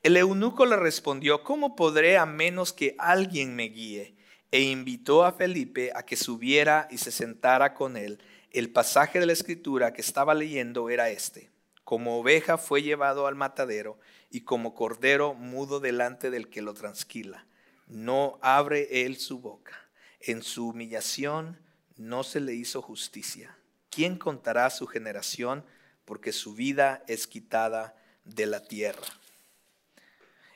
El 0.03 0.17
eunuco 0.17 0.67
le 0.67 0.77
respondió, 0.77 1.43
¿cómo 1.43 1.75
podré 1.75 2.17
a 2.17 2.27
menos 2.27 2.73
que 2.73 2.95
alguien 2.99 3.57
me 3.57 3.65
guíe? 3.65 4.15
E 4.53 4.61
invitó 4.61 5.25
a 5.25 5.33
Felipe 5.33 5.91
a 5.95 6.05
que 6.05 6.17
subiera 6.17 6.87
y 6.91 6.99
se 6.99 7.11
sentara 7.11 7.75
con 7.75 7.97
él. 7.97 8.23
El 8.53 8.71
pasaje 8.71 9.19
de 9.19 9.27
la 9.27 9.33
escritura 9.33 9.93
que 9.93 10.01
estaba 10.01 10.33
leyendo 10.33 10.89
era 10.91 11.11
este. 11.11 11.51
Como 11.83 12.19
oveja 12.19 12.57
fue 12.57 12.83
llevado 12.83 13.27
al 13.27 13.35
matadero 13.35 13.99
y 14.31 14.43
como 14.43 14.75
cordero 14.75 15.35
mudo 15.35 15.81
delante 15.81 16.31
del 16.31 16.49
que 16.49 16.63
lo 16.63 16.73
transquila. 16.73 17.47
No 17.89 18.39
abre 18.43 19.05
él 19.05 19.17
su 19.17 19.41
boca. 19.41 19.86
En 20.29 20.43
su 20.43 20.67
humillación 20.67 21.57
no 21.97 22.25
se 22.25 22.41
le 22.41 22.53
hizo 22.53 22.83
justicia. 22.83 23.57
¿Quién 23.91 24.19
contará 24.19 24.69
su 24.71 24.89
generación? 24.89 25.65
Porque 26.05 26.33
su 26.33 26.55
vida 26.55 27.05
es 27.07 27.29
quitada 27.29 27.95
de 28.25 28.47
la 28.47 28.65
tierra. 28.65 29.07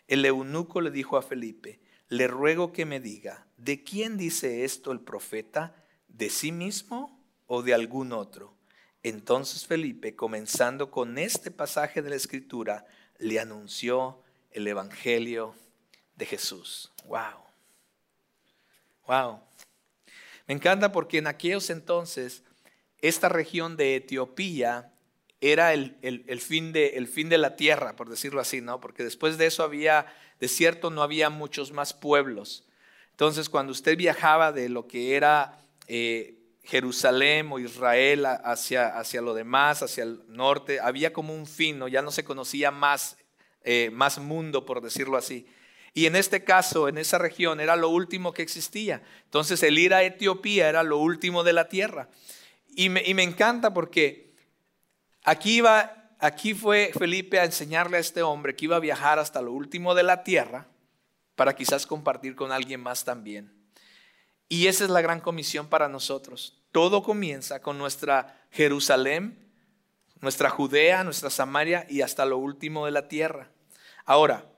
El 0.09 0.25
eunuco 0.25 0.81
le 0.81 0.91
dijo 0.91 1.17
a 1.17 1.23
Felipe, 1.23 1.79
le 2.09 2.27
ruego 2.27 2.73
que 2.73 2.85
me 2.85 2.99
diga, 2.99 3.47
¿de 3.59 3.85
quién 3.85 4.17
dice 4.17 4.65
esto 4.65 4.91
el 4.91 4.99
profeta? 4.99 5.73
¿De 6.09 6.31
sí 6.31 6.51
mismo 6.51 7.25
o 7.47 7.63
de 7.63 7.73
algún 7.73 8.13
otro? 8.13 8.57
Entonces 9.05 9.69
Felipe, 9.69 10.17
comenzando 10.17 10.91
con 10.91 11.17
este 11.17 11.53
pasaje 11.53 12.03
de 12.03 12.11
la 12.11 12.17
Escritura, 12.17 12.87
le 13.19 13.39
anunció 13.39 14.21
el 14.51 14.67
Evangelio 14.67 15.55
de 16.17 16.27
Jesús. 16.27 16.91
Wow. 17.05 17.45
Wow. 19.07 19.50
Me 20.51 20.55
encanta 20.55 20.91
porque 20.91 21.19
en 21.19 21.29
aquellos 21.29 21.71
entonces 21.71 22.43
esta 23.01 23.29
región 23.29 23.77
de 23.77 23.95
Etiopía 23.95 24.93
era 25.41 25.73
el, 25.73 25.95
fin 26.41 26.73
de, 26.73 26.97
el, 26.97 27.07
fin 27.07 27.29
de, 27.29 27.39
la 27.39 27.55
tierra, 27.55 27.95
por 27.95 28.09
decirlo 28.11 28.41
así, 28.41 28.61
¿no? 28.61 28.81
Porque 28.81 29.05
después 29.05 29.39
de 29.39 29.47
eso 29.47 29.63
había 29.63 30.07
desierto, 30.41 30.91
no 30.91 31.05
había 31.05 31.31
muchos 31.31 31.71
más 31.71 31.95
pueblos. 31.95 32.65
Entonces, 33.13 33.49
cuando 33.49 33.71
usted 33.71 33.97
viajaba 33.97 34.51
de 34.51 34.69
lo 34.69 34.89
que 34.89 35.15
era 35.15 35.61
eh, 35.87 36.35
Jerusalén 36.65 37.47
o 37.53 37.61
Israel 37.61 38.27
hacia, 38.27 38.99
hacia 38.99 39.23
lo 39.23 39.35
demás, 39.35 39.85
hacia 39.85 40.03
el 40.03 40.21
norte, 40.27 40.81
había 40.81 41.13
como 41.13 41.33
un 41.33 41.47
fin, 41.47 41.79
¿no? 41.79 41.87
Ya 41.87 42.03
no 42.03 42.11
se 42.11 42.25
conocía 42.25 42.73
más, 42.73 43.17
eh, 43.63 43.91
más 43.93 44.19
mundo, 44.19 44.67
por 44.67 44.81
decirlo 44.81 45.17
así. 45.17 45.47
Y 45.93 46.07
en 46.07 46.17
este 46.17 46.45
caso, 46.45 46.89
en 46.89 46.99
esa 46.99 47.19
región, 47.19 47.61
era 47.61 47.77
lo 47.77 47.89
último 47.89 48.33
que 48.33 48.43
existía. 48.43 49.03
Entonces, 49.25 49.63
el 49.63 49.79
ir 49.79 49.93
a 49.95 50.03
Etiopía 50.03 50.69
era 50.69 50.83
lo 50.83 50.99
último 50.99 51.43
de 51.43 51.53
la 51.53 51.69
tierra. 51.69 52.09
Y 52.69 52.89
me, 52.89 53.23
encanta 53.23 53.75
porque 53.75 54.35
aquí, 55.25 55.57
iba, 55.57 56.11
aquí 56.21 56.55
fue 56.55 56.93
Felipe 56.97 57.41
a 57.41 57.45
enseñarle 57.45 57.97
a 57.97 58.01
este 58.01 58.23
hombre 58.23 58.55
que 58.55 58.67
iba 58.67 58.77
a 58.77 58.81
viajar 58.81 59.19
hasta 59.19 59.43
lo 59.43 59.53
último 59.53 59.95
de 59.95 60.05
la 60.05 60.23
tierra 60.23 60.69
para 61.35 61.57
quizás 61.57 61.87
compartir 61.87 62.37
con 62.37 62.53
alguien 62.53 62.81
más 62.81 63.05
también. 63.05 63.53
Y 64.49 64.67
esa 64.67 64.85
es 64.85 64.91
la 64.91 65.01
gran 65.01 65.21
comisión 65.21 65.69
para 65.69 65.89
nosotros. 65.89 66.63
Todo 66.73 67.03
comienza 67.03 67.61
con 67.63 67.79
nuestra 67.79 68.47
Jerusalén, 68.51 69.51
nuestra 70.21 70.51
Judea, 70.51 71.03
nuestra 71.03 71.31
Samaria 71.31 71.87
y 71.89 72.03
hasta 72.03 72.25
lo 72.25 72.39
último 72.39 72.85
de 72.87 72.93
la 72.93 73.09
tierra. 73.09 73.51
Ahora, 74.05 74.50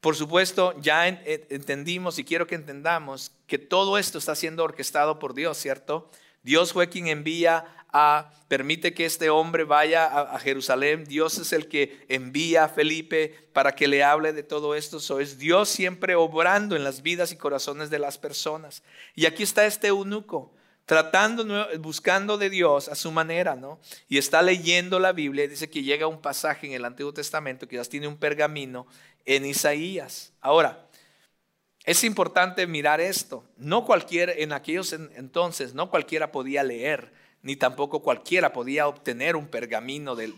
por 0.00 0.16
supuesto, 0.16 0.74
ya 0.80 1.06
entendimos 1.06 2.18
y 2.18 2.24
quiero 2.24 2.46
que 2.46 2.54
entendamos 2.54 3.32
que 3.46 3.58
todo 3.58 3.98
esto 3.98 4.16
está 4.18 4.34
siendo 4.34 4.64
orquestado 4.64 5.18
por 5.18 5.34
Dios, 5.34 5.58
¿cierto? 5.58 6.10
Dios 6.42 6.72
fue 6.72 6.88
quien 6.88 7.08
envía 7.08 7.66
a, 7.92 8.30
permite 8.48 8.94
que 8.94 9.04
este 9.04 9.28
hombre 9.28 9.64
vaya 9.64 10.06
a, 10.06 10.38
Jerusalén. 10.38 11.04
Dios 11.04 11.38
es 11.38 11.52
el 11.52 11.68
que 11.68 12.04
envía 12.08 12.64
a 12.64 12.68
Felipe 12.68 13.48
para 13.52 13.74
que 13.74 13.88
le 13.88 14.02
hable 14.02 14.32
de 14.32 14.42
todo 14.42 14.74
esto. 14.74 15.00
So, 15.00 15.20
es 15.20 15.38
Dios 15.38 15.68
siempre 15.68 16.14
obrando 16.14 16.76
en 16.76 16.84
las 16.84 17.02
vidas 17.02 17.32
y 17.32 17.36
corazones 17.36 17.90
de 17.90 17.98
las 17.98 18.16
personas. 18.16 18.82
Y 19.14 19.26
aquí 19.26 19.42
está 19.42 19.66
este 19.66 19.88
eunuco 19.88 20.54
tratando, 20.90 21.68
buscando 21.78 22.36
de 22.36 22.50
Dios 22.50 22.88
a 22.88 22.96
su 22.96 23.12
manera, 23.12 23.54
¿no? 23.54 23.78
Y 24.08 24.18
está 24.18 24.42
leyendo 24.42 24.98
la 24.98 25.12
Biblia 25.12 25.46
dice 25.46 25.70
que 25.70 25.84
llega 25.84 26.08
un 26.08 26.20
pasaje 26.20 26.66
en 26.66 26.72
el 26.72 26.84
Antiguo 26.84 27.14
Testamento, 27.14 27.64
ya 27.66 27.84
tiene 27.84 28.08
un 28.08 28.16
pergamino 28.16 28.88
en 29.36 29.46
Isaías. 29.46 30.32
Ahora, 30.40 30.88
es 31.84 32.02
importante 32.02 32.66
mirar 32.66 33.00
esto. 33.00 33.44
No 33.56 33.84
cualquiera, 33.84 34.32
en 34.32 34.52
aquellos 34.52 34.92
entonces, 34.92 35.72
no 35.72 35.88
cualquiera 35.88 36.32
podía 36.32 36.64
leer, 36.64 37.12
ni 37.42 37.54
tampoco 37.54 38.02
cualquiera 38.02 38.52
podía 38.52 38.88
obtener 38.88 39.36
un 39.36 39.46
pergamino 39.46 40.16
de, 40.16 40.34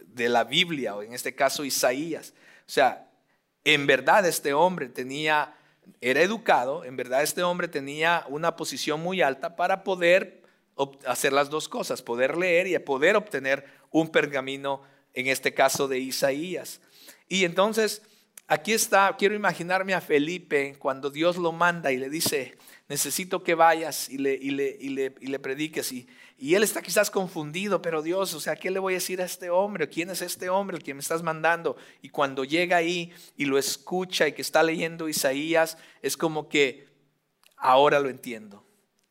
de 0.00 0.28
la 0.28 0.44
Biblia, 0.44 0.94
o 0.94 1.02
en 1.02 1.12
este 1.12 1.34
caso 1.34 1.64
Isaías. 1.64 2.34
O 2.60 2.70
sea, 2.70 3.10
en 3.64 3.86
verdad 3.88 4.24
este 4.26 4.54
hombre 4.54 4.88
tenía, 4.88 5.56
era 6.00 6.22
educado, 6.22 6.84
en 6.84 6.96
verdad 6.96 7.24
este 7.24 7.42
hombre 7.42 7.66
tenía 7.66 8.24
una 8.28 8.54
posición 8.54 9.00
muy 9.00 9.22
alta 9.22 9.56
para 9.56 9.82
poder 9.82 10.44
hacer 11.04 11.32
las 11.32 11.50
dos 11.50 11.68
cosas, 11.68 12.00
poder 12.00 12.36
leer 12.36 12.68
y 12.68 12.78
poder 12.78 13.16
obtener 13.16 13.64
un 13.90 14.08
pergamino, 14.08 14.82
en 15.14 15.26
este 15.26 15.52
caso 15.52 15.88
de 15.88 15.98
Isaías. 15.98 16.80
Y 17.28 17.44
entonces 17.44 18.02
Aquí 18.48 18.72
está, 18.72 19.16
quiero 19.18 19.34
imaginarme 19.34 19.92
a 19.92 20.00
Felipe 20.00 20.76
cuando 20.78 21.10
Dios 21.10 21.36
lo 21.36 21.50
manda 21.50 21.90
y 21.90 21.96
le 21.96 22.08
dice, 22.08 22.56
necesito 22.88 23.42
que 23.42 23.56
vayas 23.56 24.08
y 24.08 24.18
le, 24.18 24.34
y 24.34 24.50
le, 24.50 24.76
y 24.80 24.90
le, 24.90 25.14
y 25.20 25.26
le 25.26 25.38
prediques. 25.40 25.90
Y, 25.90 26.06
y, 26.38 26.54
él 26.54 26.62
está 26.62 26.80
quizás 26.80 27.10
confundido, 27.10 27.82
pero 27.82 28.02
Dios, 28.02 28.34
o 28.34 28.40
sea, 28.40 28.54
¿qué 28.54 28.70
le 28.70 28.78
voy 28.78 28.92
a 28.92 28.98
decir 28.98 29.20
a 29.20 29.24
este 29.24 29.50
hombre? 29.50 29.88
¿Quién 29.88 30.10
es 30.10 30.22
este 30.22 30.48
hombre 30.48 30.76
el 30.76 30.84
que 30.84 30.94
me 30.94 31.00
estás 31.00 31.24
mandando? 31.24 31.76
Y 32.02 32.10
cuando 32.10 32.44
llega 32.44 32.76
ahí 32.76 33.12
y 33.36 33.46
lo 33.46 33.58
escucha 33.58 34.28
y 34.28 34.32
que 34.32 34.42
está 34.42 34.62
leyendo 34.62 35.08
Isaías, 35.08 35.76
es 36.00 36.16
como 36.16 36.48
que 36.48 36.86
ahora 37.56 37.98
lo 37.98 38.08
entiendo, 38.08 38.64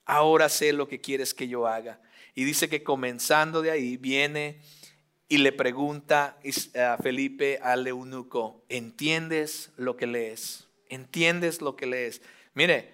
ahora 0.06 0.48
sé 0.48 0.72
lo 0.72 0.88
que 0.88 1.02
quieres 1.02 1.34
que 1.34 1.50
yo 1.50 1.68
haga. 1.68 2.00
Y 2.36 2.46
dice 2.46 2.70
que 2.70 2.84
comenzando 2.84 3.62
de 3.62 3.72
ahí 3.72 3.98
viene 3.98 4.62
y 5.28 5.40
le 5.40 5.52
pregunta 5.52 6.38
a 6.80 6.98
Felipe 7.02 7.60
al 7.62 7.88
eunuco, 7.88 8.64
¿entiendes 8.70 9.72
lo 9.76 9.98
que 9.98 10.08
lees? 10.08 10.68
¿Entiendes 10.88 11.62
lo 11.62 11.76
que 11.76 11.88
lees? 11.88 12.22
Mire, 12.54 12.94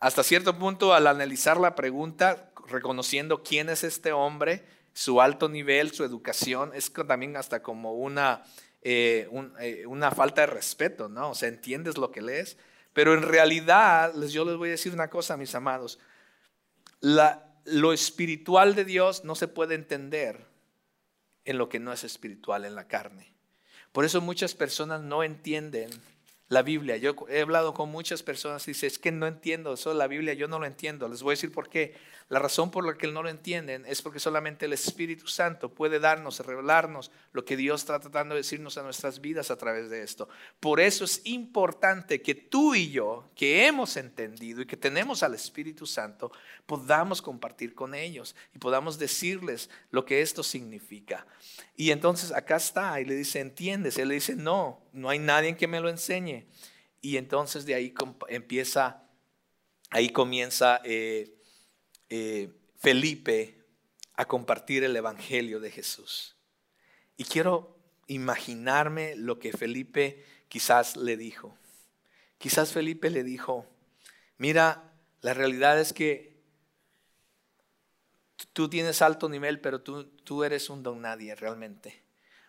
hasta 0.00 0.22
cierto 0.22 0.58
punto 0.58 0.94
al 0.94 1.06
analizar 1.06 1.58
la 1.58 1.74
pregunta, 1.74 2.50
reconociendo 2.68 3.42
quién 3.42 3.68
es 3.68 3.84
este 3.84 4.12
hombre, 4.12 4.64
su 4.94 5.20
alto 5.20 5.48
nivel, 5.48 5.92
su 5.92 6.04
educación, 6.04 6.72
es 6.74 6.90
también 6.92 7.36
hasta 7.36 7.62
como 7.62 7.92
una, 7.92 8.42
eh, 8.80 9.28
eh, 9.60 9.84
una 9.86 10.10
falta 10.10 10.42
de 10.42 10.46
respeto, 10.46 11.08
¿no? 11.08 11.30
O 11.30 11.34
sea, 11.34 11.48
¿entiendes 11.48 11.98
lo 11.98 12.10
que 12.10 12.22
lees? 12.22 12.56
Pero 12.94 13.12
en 13.12 13.22
realidad, 13.22 14.14
yo 14.28 14.46
les 14.46 14.56
voy 14.56 14.68
a 14.68 14.72
decir 14.72 14.94
una 14.94 15.10
cosa, 15.10 15.36
mis 15.36 15.54
amados, 15.54 15.98
lo 17.02 17.92
espiritual 17.92 18.74
de 18.74 18.86
Dios 18.86 19.24
no 19.24 19.34
se 19.34 19.48
puede 19.48 19.74
entender 19.74 20.46
en 21.46 21.58
lo 21.58 21.68
que 21.68 21.80
no 21.80 21.92
es 21.92 22.04
espiritual, 22.04 22.64
en 22.64 22.74
la 22.74 22.88
carne. 22.88 23.32
Por 23.92 24.04
eso 24.04 24.20
muchas 24.20 24.54
personas 24.54 25.00
no 25.00 25.22
entienden 25.22 25.88
la 26.48 26.62
Biblia. 26.62 26.96
Yo 26.96 27.14
he 27.28 27.40
hablado 27.40 27.74
con 27.74 27.90
muchas 27.90 28.22
personas 28.22 28.66
y 28.68 28.70
dicen, 28.70 28.86
es 28.88 28.98
que 28.98 29.10
no 29.10 29.26
entiendo 29.26 29.72
eso 29.72 29.92
la 29.94 30.06
Biblia, 30.06 30.34
yo 30.34 30.48
no 30.48 30.58
lo 30.58 30.66
entiendo. 30.66 31.08
Les 31.08 31.22
voy 31.22 31.32
a 31.32 31.36
decir 31.36 31.52
por 31.52 31.68
qué. 31.68 31.94
La 32.28 32.40
razón 32.40 32.72
por 32.72 32.84
la 32.84 32.98
que 32.98 33.06
no 33.06 33.22
lo 33.22 33.28
entienden 33.28 33.84
es 33.86 34.02
porque 34.02 34.18
solamente 34.18 34.66
el 34.66 34.72
Espíritu 34.72 35.28
Santo 35.28 35.72
puede 35.72 36.00
darnos, 36.00 36.40
revelarnos 36.40 37.12
lo 37.32 37.44
que 37.44 37.56
Dios 37.56 37.82
está 37.82 38.00
tratando 38.00 38.34
de 38.34 38.40
decirnos 38.40 38.76
a 38.76 38.82
nuestras 38.82 39.20
vidas 39.20 39.52
a 39.52 39.56
través 39.56 39.90
de 39.90 40.02
esto. 40.02 40.28
Por 40.58 40.80
eso 40.80 41.04
es 41.04 41.20
importante 41.24 42.20
que 42.22 42.34
tú 42.34 42.74
y 42.74 42.90
yo, 42.90 43.30
que 43.36 43.66
hemos 43.68 43.96
entendido 43.96 44.60
y 44.60 44.66
que 44.66 44.76
tenemos 44.76 45.22
al 45.22 45.34
Espíritu 45.34 45.86
Santo, 45.86 46.32
podamos 46.66 47.22
compartir 47.22 47.76
con 47.76 47.94
ellos 47.94 48.34
y 48.52 48.58
podamos 48.58 48.98
decirles 48.98 49.70
lo 49.92 50.04
que 50.04 50.20
esto 50.20 50.42
significa. 50.42 51.28
Y 51.76 51.92
entonces 51.92 52.32
acá 52.32 52.56
está 52.56 53.00
y 53.00 53.04
le 53.04 53.14
dice, 53.14 53.38
¿entiendes? 53.38 53.98
Él 53.98 54.08
le 54.08 54.14
dice, 54.14 54.34
no, 54.34 54.80
no 54.92 55.10
hay 55.10 55.20
nadie 55.20 55.56
que 55.56 55.68
me 55.68 55.78
lo 55.78 55.88
enseñe. 55.88 56.35
Y 57.00 57.16
entonces 57.16 57.64
de 57.66 57.74
ahí 57.74 57.94
empieza, 58.28 59.02
ahí 59.90 60.10
comienza... 60.10 60.80
Eh, 60.84 61.32
eh, 62.08 62.52
Felipe 62.78 63.64
a 64.14 64.26
compartir 64.26 64.84
el 64.84 64.94
Evangelio 64.94 65.60
de 65.60 65.70
Jesús. 65.70 66.36
Y 67.16 67.24
quiero 67.24 67.76
imaginarme 68.06 69.16
lo 69.16 69.38
que 69.38 69.52
Felipe 69.52 70.24
quizás 70.48 70.96
le 70.96 71.16
dijo. 71.16 71.56
Quizás 72.38 72.72
Felipe 72.72 73.10
le 73.10 73.24
dijo, 73.24 73.66
mira, 74.38 74.92
la 75.22 75.34
realidad 75.34 75.80
es 75.80 75.92
que 75.92 76.36
tú 78.52 78.68
tienes 78.68 79.02
alto 79.02 79.28
nivel, 79.28 79.60
pero 79.60 79.80
tú, 79.80 80.04
tú 80.04 80.44
eres 80.44 80.70
un 80.70 80.82
don 80.82 81.00
nadie 81.00 81.34
realmente. 81.34 82.02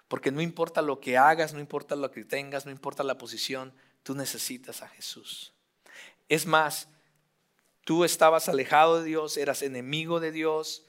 Porque 0.08 0.32
no 0.32 0.42
importa 0.42 0.82
lo 0.82 1.00
que 1.00 1.18
hagas, 1.18 1.54
no 1.54 1.60
importa 1.60 1.96
lo 1.96 2.12
que 2.12 2.24
tengas, 2.24 2.66
no 2.66 2.72
importa 2.72 3.04
la 3.04 3.18
posición, 3.18 3.74
tú 4.04 4.16
necesitas 4.16 4.82
a 4.82 4.88
Jesús. 4.88 5.54
Es 6.30 6.46
más, 6.46 6.88
Tú 7.88 8.04
estabas 8.04 8.50
alejado 8.50 9.00
de 9.00 9.06
Dios, 9.06 9.38
eras 9.38 9.62
enemigo 9.62 10.20
de 10.20 10.34
Dios, 10.34 10.84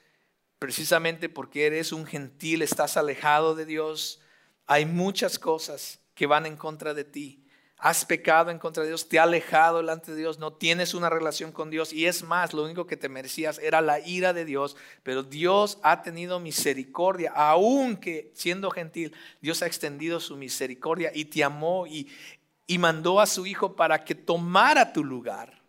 precisamente 0.58 1.28
porque 1.28 1.64
eres 1.64 1.92
un 1.92 2.06
gentil, 2.06 2.60
estás 2.60 2.96
alejado 2.96 3.54
de 3.54 3.64
Dios. 3.66 4.18
Hay 4.66 4.84
muchas 4.84 5.38
cosas 5.38 6.00
que 6.16 6.26
van 6.26 6.44
en 6.44 6.56
contra 6.56 6.94
de 6.94 7.04
ti. 7.04 7.46
Has 7.80 8.04
pecado 8.04 8.50
en 8.50 8.58
contra 8.58 8.82
de 8.82 8.88
Dios, 8.88 9.08
te 9.08 9.20
has 9.20 9.26
alejado 9.26 9.76
delante 9.76 10.10
de 10.10 10.18
Dios, 10.18 10.40
no 10.40 10.52
tienes 10.52 10.94
una 10.94 11.08
relación 11.08 11.52
con 11.52 11.70
Dios 11.70 11.92
y 11.92 12.06
es 12.06 12.24
más, 12.24 12.52
lo 12.52 12.64
único 12.64 12.88
que 12.88 12.96
te 12.96 13.08
merecías 13.08 13.60
era 13.60 13.80
la 13.80 14.00
ira 14.00 14.32
de 14.32 14.44
Dios, 14.44 14.76
pero 15.04 15.22
Dios 15.22 15.78
ha 15.82 16.02
tenido 16.02 16.40
misericordia, 16.40 17.32
aunque 17.36 18.32
siendo 18.34 18.72
gentil, 18.72 19.14
Dios 19.40 19.62
ha 19.62 19.66
extendido 19.66 20.18
su 20.18 20.36
misericordia 20.36 21.12
y 21.14 21.26
te 21.26 21.44
amó 21.44 21.86
y, 21.86 22.10
y 22.66 22.78
mandó 22.78 23.20
a 23.20 23.26
su 23.26 23.46
Hijo 23.46 23.76
para 23.76 24.04
que 24.04 24.16
tomara 24.16 24.92
tu 24.92 25.04
lugar 25.04 25.62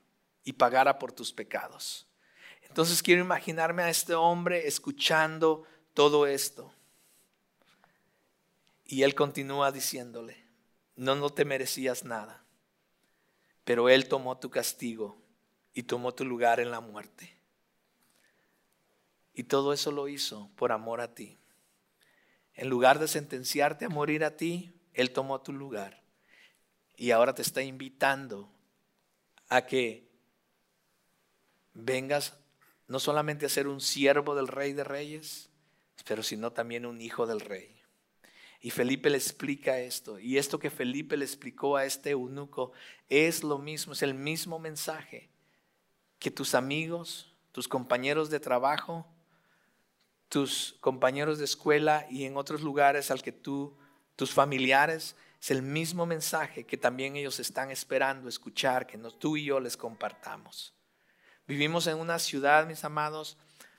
y 0.43 0.53
pagara 0.53 0.97
por 0.97 1.11
tus 1.11 1.31
pecados. 1.31 2.07
Entonces 2.63 3.03
quiero 3.03 3.21
imaginarme 3.21 3.83
a 3.83 3.89
este 3.89 4.15
hombre 4.15 4.67
escuchando 4.67 5.63
todo 5.93 6.25
esto. 6.25 6.73
Y 8.85 9.03
él 9.03 9.13
continúa 9.13 9.71
diciéndole, 9.71 10.38
no, 10.99 11.15
no 11.15 11.29
te 11.29 11.45
merecías 11.45 12.03
nada, 12.03 12.43
pero 13.63 13.87
Él 13.87 14.09
tomó 14.09 14.37
tu 14.37 14.49
castigo 14.49 15.17
y 15.73 15.83
tomó 15.83 16.13
tu 16.13 16.25
lugar 16.25 16.59
en 16.59 16.71
la 16.71 16.81
muerte. 16.81 17.37
Y 19.33 19.43
todo 19.43 19.71
eso 19.71 19.93
lo 19.93 20.09
hizo 20.09 20.51
por 20.57 20.73
amor 20.73 20.99
a 20.99 21.15
ti. 21.15 21.39
En 22.53 22.67
lugar 22.67 22.99
de 22.99 23.07
sentenciarte 23.07 23.85
a 23.85 23.89
morir 23.89 24.25
a 24.25 24.35
ti, 24.35 24.73
Él 24.93 25.11
tomó 25.11 25.39
tu 25.39 25.53
lugar. 25.53 26.03
Y 26.97 27.11
ahora 27.11 27.33
te 27.33 27.43
está 27.43 27.61
invitando 27.61 28.51
a 29.47 29.65
que 29.65 30.11
vengas 31.73 32.37
no 32.87 32.99
solamente 32.99 33.45
a 33.45 33.49
ser 33.49 33.69
un 33.69 33.79
siervo 33.79 34.35
del 34.35 34.49
Rey 34.49 34.73
de 34.73 34.83
Reyes, 34.83 35.49
pero 36.05 36.23
sino 36.23 36.51
también 36.51 36.85
un 36.85 36.99
hijo 36.99 37.25
del 37.25 37.39
Rey. 37.39 37.78
Y 38.61 38.71
Felipe 38.71 39.09
le 39.09 39.17
explica 39.17 39.79
esto. 39.79 40.19
Y 40.19 40.37
esto 40.37 40.59
que 40.59 40.69
Felipe 40.69 41.15
le 41.15 41.25
explicó 41.25 41.77
a 41.77 41.85
este 41.85 42.11
eunuco 42.11 42.73
es 43.07 43.43
lo 43.43 43.57
mismo, 43.57 43.93
es 43.93 44.01
el 44.01 44.13
mismo 44.13 44.59
mensaje 44.59 45.29
que 46.19 46.31
tus 46.31 46.53
amigos, 46.53 47.33
tus 47.53 47.67
compañeros 47.67 48.29
de 48.29 48.39
trabajo, 48.39 49.07
tus 50.27 50.75
compañeros 50.81 51.39
de 51.39 51.45
escuela 51.45 52.05
y 52.09 52.25
en 52.25 52.37
otros 52.37 52.61
lugares 52.61 53.09
al 53.11 53.23
que 53.23 53.31
tú, 53.31 53.77
tus 54.15 54.31
familiares, 54.31 55.15
es 55.41 55.51
el 55.51 55.61
mismo 55.61 56.05
mensaje 56.05 56.65
que 56.65 56.77
también 56.77 57.15
ellos 57.15 57.39
están 57.39 57.71
esperando 57.71 58.27
escuchar, 58.27 58.85
que 58.85 58.97
tú 59.17 59.37
y 59.37 59.45
yo 59.45 59.61
les 59.61 59.77
compartamos. 59.77 60.73
Vivimos 61.47 61.87
en 61.87 61.97
una 61.97 62.19
ciudad, 62.19 62.67
mis 62.67 62.83
amados, 62.83 63.37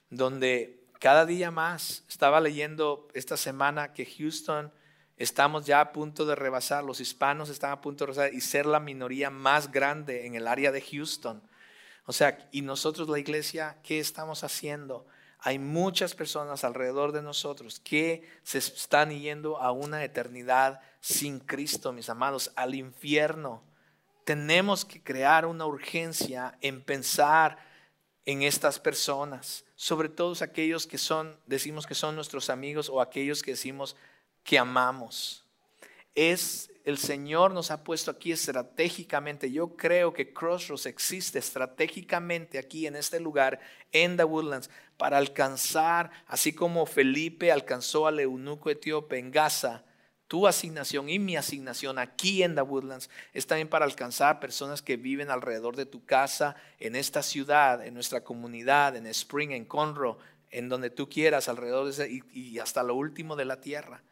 donde 0.09 0.80
cada 1.01 1.25
día 1.25 1.51
más, 1.51 2.05
estaba 2.09 2.41
leyendo 2.41 3.09
esta 3.15 3.39
semana 3.39 3.95
que 3.95 4.05
Houston 4.05 4.71
estamos 5.17 5.65
ya 5.65 5.81
a 5.81 5.93
punto 5.93 6.27
de 6.27 6.35
rebasar, 6.35 6.85
los 6.85 7.01
hispanos 7.01 7.49
están 7.49 7.73
a 7.73 7.81
punto 7.81 8.05
de 8.05 8.13
rebasar 8.13 8.35
y 8.35 8.43
ser 8.43 8.67
la 8.67 8.81
minoría 8.81 9.31
más 9.31 9.73
grande 9.73 10.27
en 10.27 10.35
el 10.35 10.47
área 10.47 10.71
de 10.71 10.83
Houston. 10.83 11.43
O 12.05 12.13
sea, 12.13 12.47
y 12.53 12.61
nosotros 12.61 13.09
la 13.09 13.19
iglesia, 13.19 13.79
¿qué 13.83 13.99
estamos 13.99 14.45
haciendo? 14.45 15.07
Hay 15.39 15.59
muchas 15.59 16.15
personas 16.15 16.65
alrededor 16.65 17.13
de 17.13 17.23
nosotros 17.23 17.81
que 17.81 18.29
se 18.43 18.59
están 18.59 19.11
yendo 19.11 19.59
a 19.59 19.73
una 19.73 20.05
eternidad 20.05 20.83
sin 21.01 21.41
Cristo, 21.41 21.95
mis 21.95 22.11
amados, 22.11 22.53
al 22.57 22.75
infierno. 22.75 23.63
Tenemos 24.25 24.85
que 24.85 25.03
crear 25.03 25.47
una 25.47 25.65
urgencia 25.65 26.59
en 26.61 26.83
pensar 26.83 27.70
en 28.27 28.43
estas 28.43 28.79
personas, 28.79 29.65
sobre 29.77 30.09
todos 30.09 30.43
aquellos 30.43 30.87
que 30.87 30.99
son, 30.99 31.39
decimos 31.47 31.87
que 31.87 31.95
son 31.95 32.15
nuestros 32.15 32.51
amigos 32.51 32.89
o 32.89 33.01
aquellos 33.01 33.43
que 33.43 33.53
decimos 33.53 33.97
que 34.45 34.59
amamos. 34.59 35.45
Es 36.15 36.71
el 36.85 36.99
Señor 36.99 37.53
nos 37.53 37.71
ha 37.71 37.85
puesto 37.85 38.11
aquí 38.11 38.33
estratégicamente. 38.33 39.51
Yo 39.51 39.77
creo 39.77 40.13
que 40.13 40.33
Crossroads 40.33 40.87
existe 40.87 41.39
estratégicamente 41.39 42.59
aquí 42.59 42.87
en 42.87 42.97
este 42.97 43.21
lugar, 43.21 43.61
en 43.93 44.17
The 44.17 44.25
Woodlands, 44.25 44.71
para 44.97 45.19
alcanzar, 45.19 46.11
así 46.27 46.53
como 46.53 46.87
Felipe 46.87 47.53
alcanzó 47.53 48.07
al 48.07 48.21
eunuco 48.21 48.71
etíope 48.71 49.19
en 49.19 49.31
Gaza, 49.31 49.85
tu 50.31 50.47
asignación 50.47 51.09
y 51.09 51.19
mi 51.19 51.37
asignación 51.37 51.99
aquí 51.99 52.45
en 52.45 52.55
The 52.55 52.63
Woodlands 52.63 53.11
es 53.33 53.49
también 53.49 53.67
para 53.67 53.85
alcanzar 53.85 54.39
personas 54.39 54.81
que 54.81 54.97
viven 54.97 55.29
alrededor 55.29 55.75
de 55.75 55.87
tu 55.87 56.05
casa, 56.05 56.55
en 56.79 56.95
esta 56.95 57.21
ciudad, 57.25 57.85
en 57.85 57.95
nuestra 57.95 58.23
comunidad, 58.23 58.95
en 58.95 59.09
Spring, 59.09 59.51
en 59.51 59.65
Conroe, 59.65 60.19
en 60.53 60.69
donde 60.69 60.89
tú 60.89 61.09
quieras, 61.09 61.49
alrededor 61.49 61.93
de 61.93 62.09
y, 62.09 62.23
y 62.31 62.61
hasta 62.61 62.85
lo 62.85 62.95
último 62.95 63.35
de 63.35 63.45
la 63.45 63.61
tierra. 63.61 64.05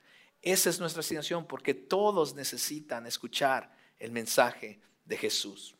Esa 0.42 0.70
es 0.70 0.80
nuestra 0.80 1.00
asignación 1.00 1.46
porque 1.46 1.72
todos 1.72 2.34
necesitan 2.34 3.06
escuchar 3.06 3.70
el 4.00 4.10
mensaje 4.10 4.80
de 5.04 5.18
Jesús. 5.18 5.76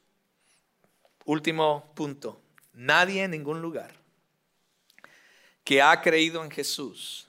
Último 1.24 1.92
punto. 1.96 2.40
Nadie 2.74 3.24
en 3.24 3.33
ningún 3.33 3.61
lugar 3.61 3.92
que 5.64 5.83
ha 5.83 6.01
creído 6.01 6.44
en 6.44 6.53
Jesús 6.53 7.29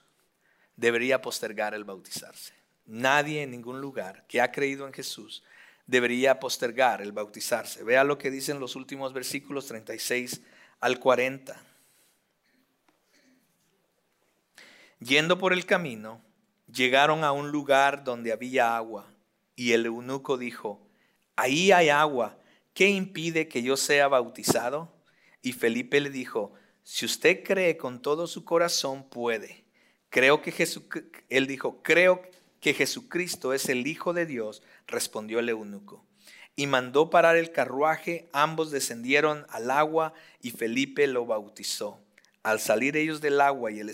debería 0.75 1.23
postergar 1.23 1.73
el 1.73 1.85
bautizarse. 1.85 2.58
Nadie 2.89 3.43
en 3.43 3.51
ningún 3.51 3.81
lugar 3.81 4.25
que 4.27 4.41
ha 4.41 4.51
creído 4.51 4.87
en 4.87 4.93
Jesús 4.93 5.43
debería 5.85 6.39
postergar 6.39 7.03
el 7.03 7.11
bautizarse. 7.11 7.83
Vea 7.83 8.03
lo 8.03 8.17
que 8.17 8.31
dicen 8.31 8.59
los 8.59 8.75
últimos 8.75 9.13
versículos 9.13 9.67
36 9.67 10.41
al 10.79 10.99
40. 10.99 11.55
Yendo 15.01 15.37
por 15.37 15.53
el 15.53 15.67
camino, 15.67 16.19
llegaron 16.65 17.23
a 17.23 17.31
un 17.31 17.51
lugar 17.51 18.03
donde 18.03 18.31
había 18.31 18.75
agua 18.75 19.07
y 19.55 19.73
el 19.73 19.85
eunuco 19.85 20.39
dijo, 20.39 20.81
ahí 21.35 21.71
hay 21.71 21.89
agua, 21.89 22.39
¿qué 22.73 22.89
impide 22.89 23.47
que 23.47 23.61
yo 23.61 23.77
sea 23.77 24.07
bautizado? 24.07 24.91
Y 25.43 25.53
Felipe 25.53 26.01
le 26.01 26.09
dijo, 26.09 26.53
si 26.81 27.05
usted 27.05 27.43
cree 27.43 27.77
con 27.77 28.01
todo 28.01 28.25
su 28.25 28.43
corazón, 28.45 29.07
puede. 29.07 29.63
Creo 30.09 30.41
que 30.41 30.51
Jesús, 30.51 30.85
él 31.29 31.45
dijo, 31.45 31.83
creo 31.83 32.23
que 32.59 32.73
Jesucristo 32.73 33.53
es 33.53 33.69
el 33.69 33.87
Hijo 33.87 34.13
de 34.13 34.25
Dios, 34.25 34.61
respondió 34.87 35.39
el 35.39 35.49
eunuco. 35.49 36.05
Y 36.55 36.67
mandó 36.67 37.09
parar 37.09 37.37
el 37.37 37.51
carruaje, 37.51 38.29
ambos 38.33 38.71
descendieron 38.71 39.45
al 39.49 39.71
agua 39.71 40.13
y 40.41 40.51
Felipe 40.51 41.07
lo 41.07 41.25
bautizó. 41.25 42.01
Al 42.43 42.59
salir 42.59 42.97
ellos 42.97 43.21
del 43.21 43.39
agua 43.39 43.71
y 43.71 43.79
el, 43.79 43.89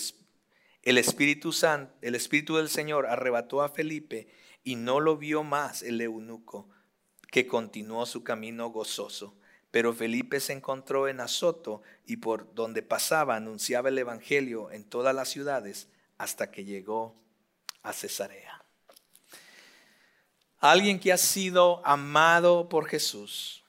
Espíritu 0.97 1.51
Santo, 1.51 1.93
el 2.01 2.15
Espíritu 2.15 2.58
del 2.58 2.69
Señor 2.69 3.06
arrebató 3.06 3.62
a 3.62 3.69
Felipe 3.69 4.28
y 4.63 4.75
no 4.75 4.99
lo 4.99 5.17
vio 5.17 5.43
más 5.43 5.84
el 5.84 6.01
eunuco, 6.01 6.69
que 7.32 7.45
continuó 7.45 8.06
su 8.06 8.23
camino 8.23 8.69
gozoso. 8.69 9.36
Pero 9.69 9.93
Felipe 9.93 10.39
se 10.39 10.54
encontró 10.54 11.08
en 11.08 11.19
Azoto 11.19 11.82
y 12.06 12.17
por 12.17 12.54
donde 12.56 12.82
pasaba 12.82 13.36
anunciaba 13.36 13.89
el 13.89 13.97
Evangelio 13.97 14.71
en 14.71 14.86
todas 14.86 15.13
las 15.13 15.30
ciudades 15.30 15.89
hasta 16.17 16.49
que 16.49 16.63
llegó 16.63 17.24
a 17.85 17.93
Cesarea. 17.93 18.63
Alguien 20.59 20.99
que 20.99 21.13
ha 21.13 21.17
sido 21.17 21.85
amado 21.85 22.67
por 22.67 22.87
Jesús. 22.87 23.63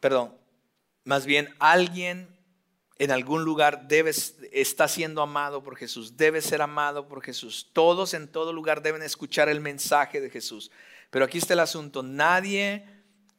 Perdón, 0.00 0.36
más 1.04 1.24
bien 1.26 1.54
alguien 1.58 2.28
en 2.98 3.10
algún 3.10 3.44
lugar 3.44 3.88
debe, 3.88 4.12
está 4.52 4.86
siendo 4.86 5.22
amado 5.22 5.62
por 5.62 5.76
Jesús, 5.76 6.16
debe 6.16 6.40
ser 6.40 6.60
amado 6.60 7.08
por 7.08 7.22
Jesús. 7.22 7.70
Todos 7.72 8.12
en 8.14 8.28
todo 8.28 8.52
lugar 8.52 8.82
deben 8.82 9.02
escuchar 9.02 9.48
el 9.48 9.60
mensaje 9.60 10.20
de 10.20 10.28
Jesús. 10.28 10.70
Pero 11.10 11.24
aquí 11.24 11.38
está 11.38 11.54
el 11.54 11.60
asunto, 11.60 12.02
nadie 12.02 12.86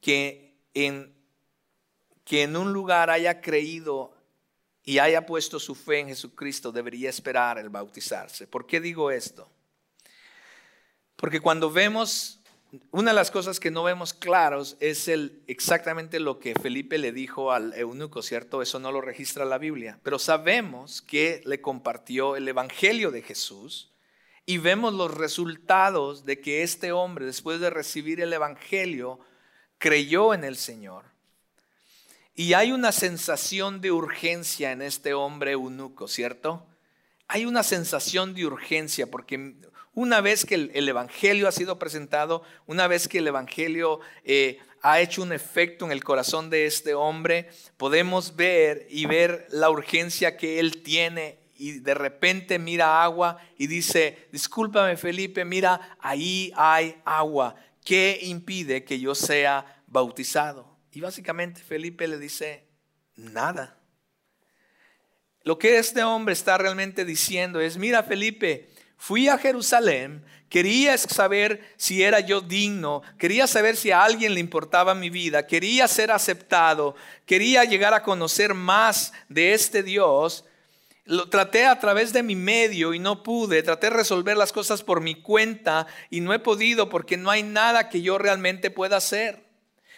que 0.01 0.57
en, 0.73 1.13
que 2.25 2.43
en 2.43 2.55
un 2.57 2.73
lugar 2.73 3.09
haya 3.09 3.39
creído 3.41 4.13
y 4.83 4.99
haya 4.99 5.25
puesto 5.25 5.59
su 5.59 5.75
fe 5.75 5.99
en 5.99 6.07
Jesucristo 6.07 6.71
debería 6.71 7.09
esperar 7.09 7.57
el 7.57 7.69
bautizarse. 7.69 8.47
¿Por 8.47 8.65
qué 8.65 8.81
digo 8.81 9.11
esto? 9.11 9.49
Porque 11.15 11.39
cuando 11.39 11.71
vemos, 11.71 12.41
una 12.91 13.11
de 13.11 13.15
las 13.15 13.31
cosas 13.31 13.59
que 13.59 13.71
no 13.71 13.83
vemos 13.83 14.13
claros 14.13 14.75
es 14.81 15.07
el, 15.07 15.41
exactamente 15.47 16.19
lo 16.19 16.39
que 16.39 16.55
Felipe 16.55 16.97
le 16.97 17.13
dijo 17.13 17.53
al 17.53 17.73
eunuco, 17.75 18.21
¿cierto? 18.21 18.61
Eso 18.61 18.79
no 18.79 18.91
lo 18.91 18.99
registra 18.99 19.45
la 19.45 19.57
Biblia, 19.57 19.99
pero 20.03 20.19
sabemos 20.19 21.01
que 21.01 21.41
le 21.45 21.61
compartió 21.61 22.35
el 22.35 22.47
Evangelio 22.47 23.11
de 23.11 23.21
Jesús 23.21 23.93
y 24.45 24.57
vemos 24.57 24.93
los 24.93 25.13
resultados 25.13 26.25
de 26.25 26.41
que 26.41 26.63
este 26.63 26.91
hombre, 26.91 27.25
después 27.25 27.61
de 27.61 27.69
recibir 27.69 28.19
el 28.19 28.33
Evangelio, 28.33 29.19
creyó 29.77 30.33
en 30.33 30.43
el 30.43 30.57
Señor. 30.57 31.12
Y 32.35 32.53
hay 32.53 32.71
una 32.71 32.91
sensación 32.91 33.79
de 33.79 33.91
urgencia 33.91 34.71
en 34.71 34.81
este 34.81 35.13
hombre 35.13 35.51
eunuco, 35.51 36.07
¿cierto? 36.07 36.65
Hay 37.27 37.45
una 37.45 37.61
sensación 37.61 38.33
de 38.33 38.45
urgencia 38.45 39.09
porque 39.09 39.55
una 39.93 40.21
vez 40.21 40.43
que 40.45 40.55
el, 40.55 40.89
Evangelio 40.89 41.47
ha 41.47 41.51
sido 41.51 41.77
presentado, 41.77 42.41
una 42.65 42.87
vez 42.87 43.07
que 43.07 43.19
el 43.19 43.27
Evangelio 43.27 43.99
eh, 44.23 44.59
ha 44.81 44.99
hecho 44.99 45.21
un 45.21 45.31
efecto 45.31 45.85
en 45.85 45.91
el 45.91 46.03
corazón 46.03 46.49
de 46.49 46.65
este 46.65 46.95
hombre, 46.95 47.49
podemos 47.77 48.35
ver 48.35 48.87
y 48.89 49.05
ver 49.05 49.47
la 49.51 49.69
urgencia 49.69 50.35
que 50.35 50.59
él 50.59 50.81
tiene 50.81 51.37
y 51.55 51.79
de 51.79 51.93
repente 51.93 52.57
mira 52.57 53.03
agua 53.03 53.37
y 53.59 53.67
dice, 53.67 54.27
discúlpame 54.31 54.97
Felipe, 54.97 55.45
mira, 55.45 55.97
ahí 55.99 56.51
hay 56.55 56.99
agua. 57.05 57.55
¿Qué 57.85 58.19
impide 58.23 58.83
que 58.83 58.99
yo 58.99 59.13
sea 59.13 59.81
bautizado? 59.87 60.72
Y 60.93 61.01
básicamente 61.01 61.63
Felipe 61.63 62.08
le 62.08 62.19
dice, 62.19 62.67
nada. 63.15 63.75
Lo 65.41 65.58
que 65.58 65.79
este 65.79 66.03
hombre 66.03 66.34
está 66.34 66.58
realmente 66.58 67.03
diciendo 67.03 67.60
es, 67.60 67.77
mira 67.77 68.03
Felipe, 68.03 68.69
fui 68.95 69.27
a 69.27 69.39
Jerusalén, 69.39 70.23
quería 70.49 70.95
saber 70.99 71.73
si 71.77 72.03
era 72.03 72.19
yo 72.19 72.41
digno, 72.41 73.01
quería 73.17 73.47
saber 73.47 73.75
si 73.75 73.89
a 73.89 74.03
alguien 74.03 74.36
le 74.36 74.39
importaba 74.39 74.93
mi 74.93 75.10
vida, 75.10 75.47
quería 75.47 75.88
ser 75.88 76.12
aceptado, 76.12 76.95
quería 77.25 77.65
llegar 77.65 77.95
a 77.95 78.03
conocer 78.03 78.53
más 78.53 79.13
de 79.29 79.56
este 79.56 79.82
Dios. 79.82 80.45
Lo 81.06 81.27
traté 81.27 81.65
a 81.65 81.79
través 81.79 82.13
de 82.13 82.21
mi 82.21 82.36
medio 82.36 82.93
y 82.93 82.99
no 82.99 83.23
pude. 83.23 83.63
Traté 83.63 83.89
de 83.89 83.97
resolver 83.97 84.38
las 84.38 84.53
cosas 84.53 84.84
por 84.84 85.01
mi 85.01 85.15
cuenta 85.15 85.88
y 86.12 86.21
no 86.21 86.36
he 86.36 86.39
podido 86.39 86.88
porque 86.88 87.17
no 87.17 87.32
hay 87.32 87.41
nada 87.41 87.89
que 87.89 88.03
yo 88.03 88.19
realmente 88.19 88.69
pueda 88.69 88.97
hacer. 88.97 89.42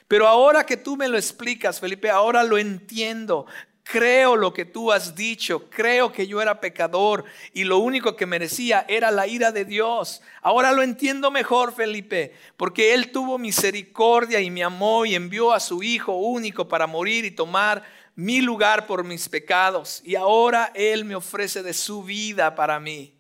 Pero 0.08 0.28
ahora 0.28 0.66
que 0.66 0.78
tú 0.78 0.96
me 0.96 1.08
lo 1.08 1.18
explicas, 1.18 1.80
Felipe, 1.80 2.10
ahora 2.10 2.44
lo 2.44 2.58
entiendo. 2.58 3.46
Creo 3.84 4.36
lo 4.36 4.52
que 4.52 4.66
tú 4.66 4.92
has 4.92 5.16
dicho, 5.16 5.70
creo 5.70 6.12
que 6.12 6.26
yo 6.26 6.42
era 6.42 6.60
pecador 6.60 7.24
y 7.54 7.66
lo 7.66 7.78
único 7.78 8.16
que 8.16 8.26
merecía 8.26 8.84
era 8.88 9.12
la 9.12 9.28
ira 9.28 9.52
de 9.52 9.64
Dios. 9.64 10.24
Ahora 10.42 10.72
lo 10.72 10.82
entiendo 10.82 11.30
mejor, 11.30 11.72
Felipe, 11.72 12.34
porque 12.58 12.96
Él 12.96 13.12
tuvo 13.12 13.38
misericordia 13.38 14.42
y 14.42 14.50
me 14.50 14.64
amó 14.64 15.06
y 15.06 15.14
envió 15.14 15.54
a 15.54 15.60
su 15.60 15.84
Hijo 15.84 16.14
único 16.14 16.68
para 16.68 16.88
morir 16.88 17.26
y 17.26 17.32
tomar 17.32 17.84
mi 18.16 18.42
lugar 18.42 18.88
por 18.88 19.04
mis 19.04 19.30
pecados. 19.30 20.02
Y 20.04 20.16
ahora 20.16 20.72
Él 20.74 21.06
me 21.06 21.16
ofrece 21.16 21.62
de 21.62 21.76
su 21.76 22.02
vida 22.02 22.56
para 22.56 22.80
mí 22.80 23.14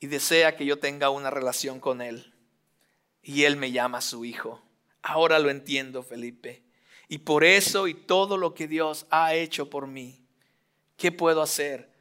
y 0.00 0.08
desea 0.08 0.56
que 0.56 0.66
yo 0.66 0.80
tenga 0.80 1.10
una 1.10 1.30
relación 1.30 1.78
con 1.78 2.02
Él. 2.02 2.34
Y 3.22 3.44
Él 3.44 3.56
me 3.56 3.70
llama 3.70 4.00
su 4.00 4.24
Hijo. 4.24 4.65
Ahora 5.08 5.38
lo 5.38 5.50
entiendo, 5.50 6.02
Felipe. 6.02 6.64
Y 7.06 7.18
por 7.18 7.44
eso 7.44 7.86
y 7.86 7.94
todo 7.94 8.36
lo 8.36 8.54
que 8.54 8.66
Dios 8.66 9.06
ha 9.08 9.34
hecho 9.34 9.70
por 9.70 9.86
mí, 9.86 10.20
¿qué 10.96 11.12
puedo 11.12 11.42
hacer? 11.42 11.92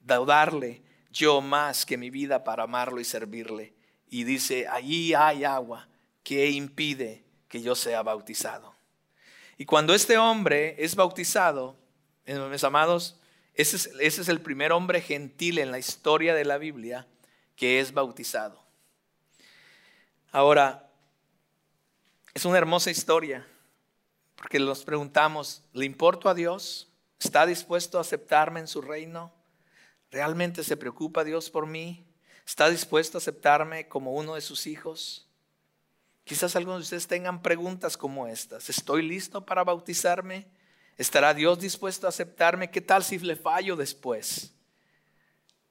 Darle 0.00 0.82
yo 1.10 1.40
más 1.40 1.86
que 1.86 1.96
mi 1.96 2.10
vida 2.10 2.44
para 2.44 2.64
amarlo 2.64 3.00
y 3.00 3.04
servirle. 3.04 3.72
Y 4.10 4.24
dice, 4.24 4.68
allí 4.68 5.14
hay 5.14 5.44
agua 5.44 5.88
que 6.22 6.50
impide 6.50 7.24
que 7.48 7.62
yo 7.62 7.74
sea 7.74 8.02
bautizado. 8.02 8.74
Y 9.56 9.64
cuando 9.64 9.94
este 9.94 10.18
hombre 10.18 10.76
es 10.78 10.94
bautizado, 10.94 11.78
mis 12.26 12.62
amados, 12.62 13.18
ese 13.54 13.76
es, 13.76 13.86
ese 13.98 14.20
es 14.20 14.28
el 14.28 14.42
primer 14.42 14.72
hombre 14.72 15.00
gentil 15.00 15.58
en 15.58 15.70
la 15.70 15.78
historia 15.78 16.34
de 16.34 16.44
la 16.44 16.58
Biblia 16.58 17.06
que 17.56 17.80
es 17.80 17.94
bautizado. 17.94 18.62
Ahora, 20.30 20.89
es 22.34 22.44
una 22.44 22.58
hermosa 22.58 22.90
historia. 22.90 23.46
Porque 24.36 24.58
nos 24.58 24.84
preguntamos, 24.84 25.62
¿le 25.72 25.84
importo 25.84 26.28
a 26.28 26.34
Dios? 26.34 26.88
¿Está 27.18 27.44
dispuesto 27.44 27.98
a 27.98 28.00
aceptarme 28.00 28.60
en 28.60 28.68
su 28.68 28.80
reino? 28.80 29.32
¿Realmente 30.10 30.64
se 30.64 30.76
preocupa 30.76 31.24
Dios 31.24 31.50
por 31.50 31.66
mí? 31.66 32.06
¿Está 32.46 32.70
dispuesto 32.70 33.18
a 33.18 33.20
aceptarme 33.20 33.88
como 33.88 34.14
uno 34.14 34.34
de 34.34 34.40
sus 34.40 34.66
hijos? 34.66 35.28
Quizás 36.24 36.56
algunos 36.56 36.78
de 36.78 36.84
ustedes 36.84 37.06
tengan 37.06 37.42
preguntas 37.42 37.96
como 37.96 38.26
estas. 38.26 38.70
¿Estoy 38.70 39.02
listo 39.02 39.44
para 39.44 39.64
bautizarme? 39.64 40.46
¿Estará 40.96 41.34
Dios 41.34 41.60
dispuesto 41.60 42.06
a 42.06 42.10
aceptarme? 42.10 42.70
¿Qué 42.70 42.80
tal 42.80 43.04
si 43.04 43.18
le 43.18 43.36
fallo 43.36 43.76
después? 43.76 44.54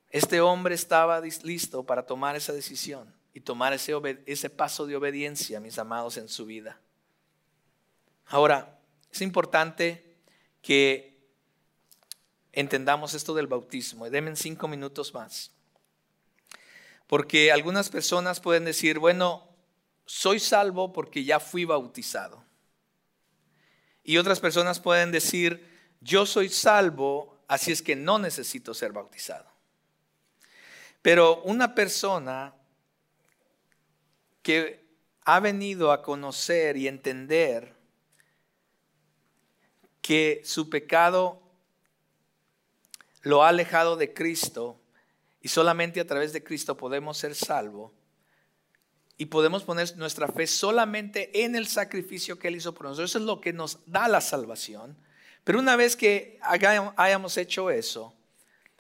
Este 0.10 0.42
hombre 0.42 0.76
estaba 0.76 1.22
listo 1.22 1.84
para 1.84 2.06
tomar 2.06 2.36
esa 2.36 2.54
decisión 2.54 3.19
y 3.40 3.42
tomar 3.42 3.72
ese, 3.72 3.94
ese 4.26 4.50
paso 4.50 4.86
de 4.86 4.98
obediencia, 4.98 5.62
mis 5.62 5.80
amados, 5.80 6.18
en 6.18 6.28
su 6.28 6.46
vida. 6.46 6.78
Ahora, 8.26 8.82
es 9.10 9.22
importante 9.22 10.18
que 10.62 11.18
entendamos 12.52 13.14
esto 13.14 13.34
del 13.34 13.48
bautismo. 13.48 14.06
Y 14.06 14.10
denme 14.10 14.36
cinco 14.36 14.68
minutos 14.68 15.14
más. 15.14 15.52
Porque 17.08 17.54
algunas 17.54 17.90
personas 17.90 18.42
pueden 18.42 18.66
decir, 18.66 19.00
bueno, 19.00 19.48
soy 20.06 20.42
salvo 20.42 20.92
porque 20.92 21.24
ya 21.24 21.40
fui 21.40 21.64
bautizado. 21.64 22.44
Y 24.04 24.18
otras 24.18 24.42
personas 24.42 24.82
pueden 24.82 25.14
decir, 25.14 25.66
yo 26.02 26.26
soy 26.26 26.50
salvo, 26.50 27.40
así 27.48 27.72
es 27.72 27.82
que 27.82 27.96
no 27.96 28.20
necesito 28.20 28.74
ser 28.74 28.92
bautizado. 28.92 29.50
Pero 31.02 31.42
una 31.44 31.74
persona 31.74 32.54
que 34.50 34.84
ha 35.26 35.40
venido 35.40 35.92
a 35.92 36.02
conocer 36.02 36.76
y 36.76 36.88
entender 36.88 37.76
que 40.02 40.42
su 40.44 40.72
pecado 40.72 41.40
lo 43.22 43.44
ha 43.44 43.50
alejado 43.50 43.96
de 43.96 44.12
Cristo 44.12 44.82
y 45.40 45.50
solamente 45.50 46.00
a 46.00 46.08
través 46.08 46.34
de 46.34 46.44
Cristo 46.44 46.76
podemos 46.76 47.20
ser 47.20 47.36
salvos 47.36 47.92
y 49.18 49.28
podemos 49.28 49.62
poner 49.62 49.96
nuestra 49.98 50.28
fe 50.28 50.48
solamente 50.48 51.44
en 51.44 51.56
el 51.56 51.68
sacrificio 51.68 52.40
que 52.40 52.48
Él 52.48 52.56
hizo 52.56 52.74
por 52.74 52.88
nosotros. 52.88 53.12
Eso 53.12 53.20
es 53.20 53.26
lo 53.26 53.42
que 53.42 53.54
nos 53.54 53.78
da 53.86 54.08
la 54.08 54.20
salvación. 54.20 54.98
Pero 55.44 55.60
una 55.60 55.76
vez 55.76 55.96
que 55.96 56.40
hayamos 56.42 57.38
hecho 57.38 57.70
eso, 57.70 58.16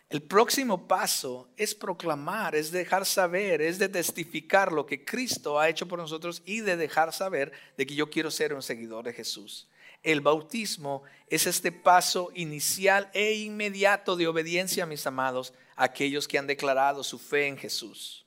el 0.09 0.23
próximo 0.23 0.87
paso 0.87 1.49
es 1.55 1.75
proclamar, 1.75 2.55
es 2.55 2.71
dejar 2.71 3.05
saber, 3.05 3.61
es 3.61 3.77
de 3.77 3.89
testificar 3.89 4.71
lo 4.71 4.87
que 4.87 5.05
Cristo 5.05 5.59
ha 5.59 5.69
hecho 5.69 5.87
por 5.87 5.99
nosotros 5.99 6.41
y 6.45 6.61
de 6.61 6.77
dejar 6.77 7.13
saber 7.13 7.51
de 7.77 7.85
que 7.85 7.93
yo 7.93 8.09
quiero 8.09 8.31
ser 8.31 8.53
un 8.55 8.63
seguidor 8.63 9.05
de 9.05 9.13
Jesús. 9.13 9.67
El 10.01 10.21
bautismo 10.21 11.03
es 11.27 11.45
este 11.45 11.71
paso 11.71 12.31
inicial 12.33 13.11
e 13.13 13.33
inmediato 13.35 14.15
de 14.15 14.27
obediencia, 14.27 14.87
mis 14.87 15.05
amados, 15.05 15.53
a 15.75 15.83
aquellos 15.83 16.27
que 16.27 16.39
han 16.39 16.47
declarado 16.47 17.03
su 17.03 17.19
fe 17.19 17.45
en 17.45 17.57
Jesús. 17.57 18.25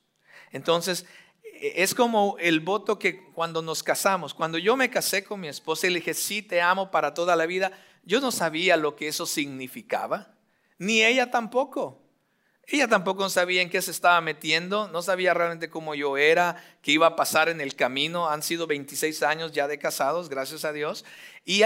Entonces, 0.53 1.05
es 1.61 1.95
como 1.95 2.37
el 2.39 2.61
voto 2.61 2.99
que 2.99 3.25
cuando 3.33 3.61
nos 3.61 3.83
casamos, 3.83 4.35
cuando 4.35 4.59
yo 4.59 4.77
me 4.77 4.91
casé 4.91 5.25
con 5.25 5.41
mi 5.41 5.49
esposa 5.49 5.89
y 5.89 5.91
le 5.91 5.99
dije, 5.99 6.15
sí, 6.15 6.43
te 6.43 6.61
amo 6.61 6.93
para 6.93 7.13
toda 7.13 7.35
la 7.35 7.47
vida, 7.47 7.73
yo 8.05 8.21
no 8.21 8.31
sabía 8.31 8.77
lo 8.77 8.95
que 8.95 9.09
eso 9.09 9.27
significaba, 9.27 10.32
ni 10.83 11.05
ella 11.05 11.31
tampoco. 11.31 12.03
Ella 12.67 12.89
tampoco 12.89 13.29
sabía 13.29 13.63
en 13.63 13.71
qué 13.71 13.81
se 13.83 13.93
estaba 13.93 14.21
metiendo, 14.21 14.89
no 14.89 15.03
sabía 15.03 15.33
realmente 15.33 15.71
cómo 15.71 15.95
yo 15.95 16.17
era, 16.17 16.57
qué 16.81 16.93
iba 16.93 17.07
a 17.07 17.17
pasar 17.17 17.49
en 17.49 17.61
el 17.61 17.77
camino. 17.77 18.29
Han 18.29 18.43
sido 18.43 18.67
26 18.67 19.23
años 19.23 19.53
ya 19.53 19.69
de 19.69 19.79
casados, 19.79 20.29
gracias 20.29 20.65
a 20.65 20.73
Dios. 20.73 21.05
Y, 21.45 21.63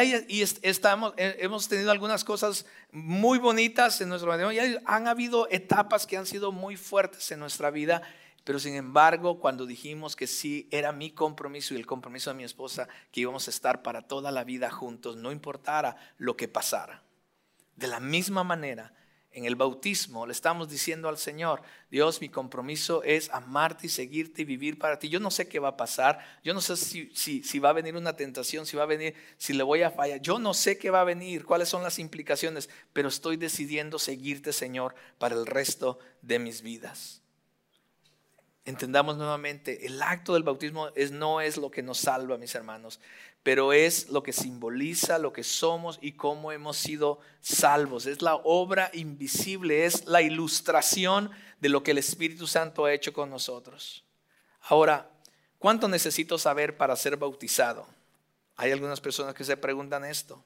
estamos, 0.63 1.15
hemos 1.17 1.69
tenido 1.69 1.91
algunas 1.91 2.25
cosas 2.25 2.67
muy 2.93 3.39
bonitas 3.39 4.01
en 4.03 4.11
nuestro 4.11 4.31
matrimonio. 4.31 4.67
Y 4.67 4.79
han 4.85 5.09
habido 5.09 5.49
etapas 5.51 6.07
que 6.07 6.19
han 6.19 6.27
sido 6.27 6.53
muy 6.53 6.77
fuertes 6.77 7.31
en 7.31 7.41
nuestra 7.41 7.71
vida. 7.71 8.03
Pero 8.45 8.59
sin 8.59 8.75
embargo, 8.75 9.41
cuando 9.41 9.65
dijimos 9.65 10.15
que 10.15 10.27
sí, 10.27 10.69
era 10.71 10.93
mi 10.93 11.11
compromiso 11.11 11.73
y 11.73 11.79
el 11.79 11.87
compromiso 11.87 12.31
de 12.31 12.37
mi 12.37 12.45
esposa, 12.45 12.87
que 13.13 13.23
íbamos 13.23 13.47
a 13.47 13.51
estar 13.51 13.83
para 13.83 14.03
toda 14.03 14.31
la 14.31 14.45
vida 14.45 14.71
juntos, 14.71 15.17
no 15.17 15.33
importara 15.33 15.97
lo 16.19 16.37
que 16.37 16.49
pasara. 16.49 17.03
De 17.77 17.87
la 17.87 18.01
misma 18.01 18.45
manera, 18.45 18.95
en 19.37 19.45
el 19.45 19.55
bautismo 19.55 20.25
le 20.25 20.33
estamos 20.33 20.71
diciendo 20.71 21.11
al 21.11 21.19
Señor, 21.19 21.61
Dios, 21.91 22.23
mi 22.23 22.31
compromiso 22.31 23.03
es 23.03 23.29
amarte 23.29 23.87
y 23.87 23.91
seguirte 23.91 24.43
y 24.43 24.45
vivir 24.47 24.79
para 24.79 24.99
ti. 24.99 25.11
Yo 25.11 25.21
no 25.21 25.31
sé 25.31 25.47
qué 25.47 25.59
va 25.59 25.69
a 25.69 25.77
pasar, 25.77 26.21
yo 26.43 26.55
no 26.55 26.63
sé 26.63 26.75
si, 26.79 27.13
si, 27.15 27.59
va 27.59 27.69
a 27.69 27.75
venir 27.75 27.97
una 27.97 28.17
tentación, 28.17 28.65
si 28.65 28.79
va 28.79 28.85
a 28.85 28.87
venir, 28.87 29.15
si 29.37 29.53
le 29.53 29.63
voy 29.63 29.83
a 29.83 29.91
fallar, 29.91 30.23
yo 30.23 30.39
no 30.39 30.55
sé 30.55 30.79
qué 30.79 30.89
va 30.89 31.03
a 31.03 31.05
venir, 31.05 31.45
cuáles 31.45 31.69
son 31.69 31.83
las 31.83 31.99
implicaciones, 31.99 32.71
pero 32.95 33.09
estoy 33.09 33.37
decidiendo 33.37 33.99
seguirte, 33.99 34.55
Señor, 34.55 34.95
para 35.19 35.35
el 35.35 35.45
resto 35.45 35.99
de 36.23 36.39
mis 36.39 36.63
vidas. 36.63 37.21
Entendamos 38.65 39.19
nuevamente, 39.19 39.85
el 39.85 40.01
acto 40.01 40.33
del 40.33 40.45
bautismo 40.45 40.89
es, 40.95 41.11
no 41.11 41.43
es 41.43 41.59
lo 41.59 41.71
que 41.71 41.83
nos 41.83 41.99
salva, 41.99 42.39
mis 42.39 42.55
hermanos, 42.55 43.01
pero 43.47 43.73
es 43.73 44.11
lo 44.11 44.25
que 44.25 44.33
simboliza 44.33 45.21
lo 45.21 45.33
que 45.33 45.45
somos 45.45 46.01
y 46.03 46.15
cómo 46.15 46.51
hemos 46.51 46.77
sido 46.77 47.21
salvos. 47.41 48.07
Es 48.07 48.21
la 48.21 48.35
obra 48.35 48.91
invisible, 48.93 49.87
es 49.87 50.05
la 50.07 50.21
ilustración 50.21 51.31
de 51.61 51.69
lo 51.69 51.85
que 51.85 51.93
el 51.93 51.99
Espíritu 51.99 52.49
Santo 52.49 52.85
ha 52.85 52.93
hecho 52.93 53.13
con 53.13 53.31
nosotros. 53.31 54.03
Ahora, 54.63 55.13
¿cuánto 55.61 55.87
necesito 55.87 56.39
saber 56.39 56.77
para 56.77 56.97
ser 56.97 57.19
bautizado? 57.19 57.87
Hay 58.57 58.73
algunas 58.73 59.01
personas 59.01 59.33
que 59.33 59.45
se 59.45 59.57
preguntan 59.57 60.05
esto. 60.05 60.45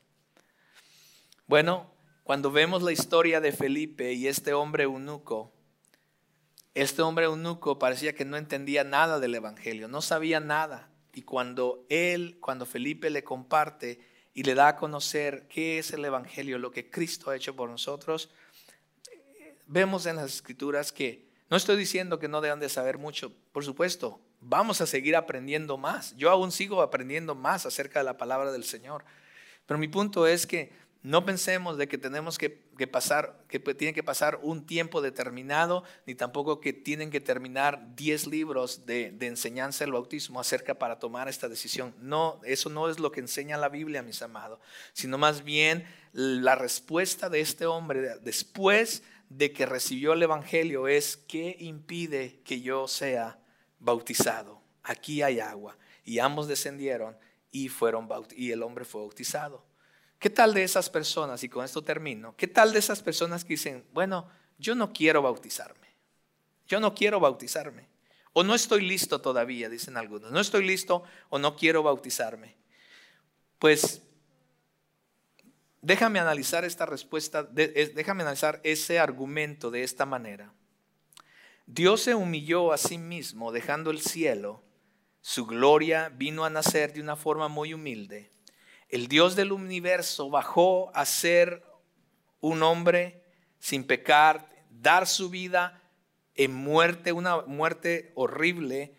Bueno, 1.46 1.90
cuando 2.22 2.52
vemos 2.52 2.82
la 2.82 2.92
historia 2.92 3.40
de 3.40 3.52
Felipe 3.52 4.12
y 4.12 4.28
este 4.28 4.52
hombre 4.52 4.82
eunuco, 4.82 5.50
este 6.74 7.00
hombre 7.00 7.24
eunuco 7.24 7.78
parecía 7.78 8.14
que 8.14 8.26
no 8.26 8.36
entendía 8.36 8.84
nada 8.84 9.20
del 9.20 9.36
Evangelio, 9.36 9.88
no 9.88 10.02
sabía 10.02 10.38
nada. 10.38 10.89
Y 11.14 11.22
cuando 11.22 11.86
él, 11.88 12.38
cuando 12.40 12.66
Felipe 12.66 13.10
le 13.10 13.24
comparte 13.24 14.00
y 14.32 14.42
le 14.42 14.54
da 14.54 14.68
a 14.68 14.76
conocer 14.76 15.48
qué 15.48 15.78
es 15.78 15.92
el 15.92 16.04
Evangelio, 16.04 16.58
lo 16.58 16.70
que 16.70 16.90
Cristo 16.90 17.30
ha 17.30 17.36
hecho 17.36 17.56
por 17.56 17.68
nosotros, 17.68 18.30
vemos 19.66 20.06
en 20.06 20.16
las 20.16 20.34
escrituras 20.34 20.92
que 20.92 21.28
no 21.48 21.56
estoy 21.56 21.76
diciendo 21.76 22.18
que 22.18 22.28
no 22.28 22.40
deban 22.40 22.60
de 22.60 22.68
saber 22.68 22.96
mucho, 22.96 23.32
por 23.52 23.64
supuesto, 23.64 24.20
vamos 24.40 24.80
a 24.80 24.86
seguir 24.86 25.16
aprendiendo 25.16 25.76
más. 25.76 26.16
Yo 26.16 26.30
aún 26.30 26.52
sigo 26.52 26.80
aprendiendo 26.80 27.34
más 27.34 27.66
acerca 27.66 27.98
de 28.00 28.04
la 28.04 28.16
palabra 28.16 28.52
del 28.52 28.64
Señor. 28.64 29.04
Pero 29.66 29.78
mi 29.78 29.88
punto 29.88 30.26
es 30.26 30.46
que 30.46 30.72
No 31.02 31.24
pensemos 31.24 31.78
de 31.78 31.88
que 31.88 31.96
tenemos 31.96 32.36
que, 32.36 32.50
pasar, 32.86 33.44
que 33.48 33.58
tiene 33.58 33.94
que 33.94 34.02
pasar 34.02 34.38
un 34.42 34.66
tiempo 34.66 35.00
determinado, 35.00 35.82
ni 36.06 36.14
tampoco 36.14 36.60
que 36.60 36.74
tienen 36.74 37.10
que 37.10 37.20
terminar 37.20 37.96
10 37.96 38.26
libros 38.26 38.84
de, 38.84 39.16
enseñanza 39.20 39.84
del 39.84 39.94
bautismo 39.94 40.40
acerca 40.40 40.78
para 40.78 40.98
tomar 40.98 41.26
esta 41.28 41.48
decisión. 41.48 41.94
No, 42.00 42.38
eso 42.44 42.68
no 42.68 42.90
es 42.90 42.98
lo 42.98 43.12
que 43.12 43.20
enseña 43.20 43.56
la 43.56 43.70
Biblia, 43.70 44.02
mis 44.02 44.20
amados, 44.20 44.60
sino 44.92 45.16
más 45.16 45.42
bien 45.42 45.86
la 46.12 46.54
respuesta 46.54 47.30
de 47.30 47.40
este 47.40 47.64
hombre 47.64 48.18
después 48.20 49.02
de 49.30 49.52
que 49.52 49.64
recibió 49.64 50.12
el 50.12 50.22
Evangelio 50.22 50.86
es, 50.86 51.16
¿qué 51.16 51.56
impide 51.60 52.40
que 52.44 52.60
yo 52.60 52.86
sea 52.88 53.38
bautizado? 53.78 54.60
Aquí 54.82 55.22
hay 55.22 55.40
agua. 55.40 55.78
Y 56.04 56.18
ambos 56.18 56.46
descendieron 56.46 57.16
y, 57.50 57.68
fueron 57.68 58.06
y 58.36 58.50
el 58.50 58.62
hombre 58.62 58.84
fue 58.84 59.00
bautizado. 59.00 59.69
¿Qué 60.20 60.28
tal 60.28 60.52
de 60.52 60.62
esas 60.62 60.90
personas, 60.90 61.42
y 61.44 61.48
con 61.48 61.64
esto 61.64 61.82
termino, 61.82 62.36
qué 62.36 62.46
tal 62.46 62.74
de 62.74 62.78
esas 62.78 63.02
personas 63.02 63.42
que 63.42 63.54
dicen, 63.54 63.86
bueno, 63.94 64.28
yo 64.58 64.74
no 64.74 64.92
quiero 64.92 65.22
bautizarme, 65.22 65.88
yo 66.68 66.78
no 66.78 66.94
quiero 66.94 67.20
bautizarme, 67.20 67.88
o 68.34 68.44
no 68.44 68.54
estoy 68.54 68.86
listo 68.86 69.22
todavía, 69.22 69.70
dicen 69.70 69.96
algunos, 69.96 70.30
no 70.30 70.38
estoy 70.38 70.66
listo 70.66 71.04
o 71.30 71.38
no 71.38 71.56
quiero 71.56 71.82
bautizarme? 71.82 72.54
Pues 73.58 74.02
déjame 75.80 76.18
analizar 76.18 76.66
esta 76.66 76.84
respuesta, 76.84 77.42
déjame 77.42 78.22
analizar 78.22 78.60
ese 78.62 78.98
argumento 78.98 79.70
de 79.70 79.84
esta 79.84 80.04
manera. 80.04 80.52
Dios 81.64 82.02
se 82.02 82.14
humilló 82.14 82.74
a 82.74 82.76
sí 82.76 82.98
mismo 82.98 83.52
dejando 83.52 83.90
el 83.90 84.02
cielo, 84.02 84.62
su 85.22 85.46
gloria 85.46 86.10
vino 86.10 86.44
a 86.44 86.50
nacer 86.50 86.92
de 86.92 87.00
una 87.00 87.16
forma 87.16 87.48
muy 87.48 87.72
humilde 87.72 88.30
el 88.90 89.06
Dios 89.06 89.36
del 89.36 89.52
universo 89.52 90.30
bajó 90.30 90.90
a 90.94 91.04
ser 91.06 91.64
un 92.40 92.62
hombre 92.62 93.22
sin 93.58 93.84
pecar, 93.84 94.50
dar 94.70 95.06
su 95.06 95.30
vida 95.30 95.80
en 96.34 96.54
muerte, 96.54 97.12
una 97.12 97.42
muerte 97.42 98.12
horrible 98.14 98.96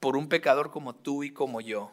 por 0.00 0.16
un 0.16 0.28
pecador 0.28 0.70
como 0.70 0.94
tú 0.94 1.22
y 1.22 1.32
como 1.32 1.60
yo. 1.60 1.92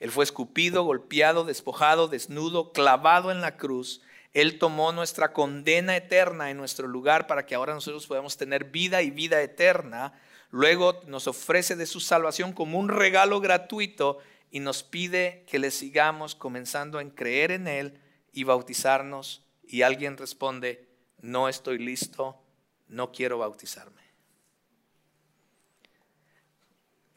Él 0.00 0.10
fue 0.10 0.24
escupido, 0.24 0.82
golpeado, 0.82 1.44
despojado, 1.44 2.08
desnudo, 2.08 2.72
clavado 2.72 3.30
en 3.30 3.40
la 3.40 3.56
cruz. 3.56 4.02
Él 4.34 4.58
tomó 4.58 4.92
nuestra 4.92 5.32
condena 5.32 5.96
eterna 5.96 6.50
en 6.50 6.56
nuestro 6.56 6.88
lugar 6.88 7.26
para 7.26 7.46
que 7.46 7.54
ahora 7.54 7.74
nosotros 7.74 8.06
podamos 8.06 8.36
tener 8.36 8.64
vida 8.64 9.02
y 9.02 9.10
vida 9.10 9.40
eterna. 9.40 10.12
Luego 10.50 11.00
nos 11.06 11.26
ofrece 11.26 11.76
de 11.76 11.86
su 11.86 12.00
salvación 12.00 12.52
como 12.52 12.78
un 12.78 12.88
regalo 12.88 13.40
gratuito 13.40 14.18
y 14.50 14.60
nos 14.60 14.82
pide 14.82 15.44
que 15.48 15.58
le 15.58 15.70
sigamos 15.70 16.34
comenzando 16.34 17.00
en 17.00 17.10
creer 17.10 17.50
en 17.50 17.66
Él 17.66 18.00
y 18.32 18.44
bautizarnos. 18.44 19.44
Y 19.64 19.82
alguien 19.82 20.16
responde, 20.16 20.88
no 21.20 21.48
estoy 21.48 21.78
listo, 21.78 22.40
no 22.88 23.12
quiero 23.12 23.38
bautizarme. 23.38 24.02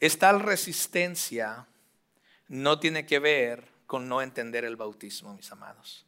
Esta 0.00 0.32
resistencia 0.38 1.66
no 2.48 2.80
tiene 2.80 3.06
que 3.06 3.18
ver 3.18 3.68
con 3.86 4.08
no 4.08 4.22
entender 4.22 4.64
el 4.64 4.76
bautismo, 4.76 5.34
mis 5.34 5.52
amados. 5.52 6.06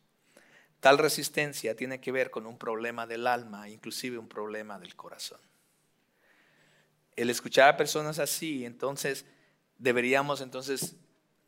Tal 0.80 0.98
resistencia 0.98 1.76
tiene 1.76 2.00
que 2.00 2.11
ver 2.11 2.30
con 2.30 2.46
un 2.46 2.58
problema 2.58 3.06
del 3.06 3.26
alma, 3.26 3.68
inclusive 3.68 4.18
un 4.18 4.28
problema 4.28 4.78
del 4.78 4.96
corazón. 4.96 5.40
El 7.14 7.30
escuchar 7.30 7.68
a 7.68 7.76
personas 7.76 8.18
así, 8.18 8.64
entonces 8.64 9.26
deberíamos 9.78 10.40
entonces 10.40 10.96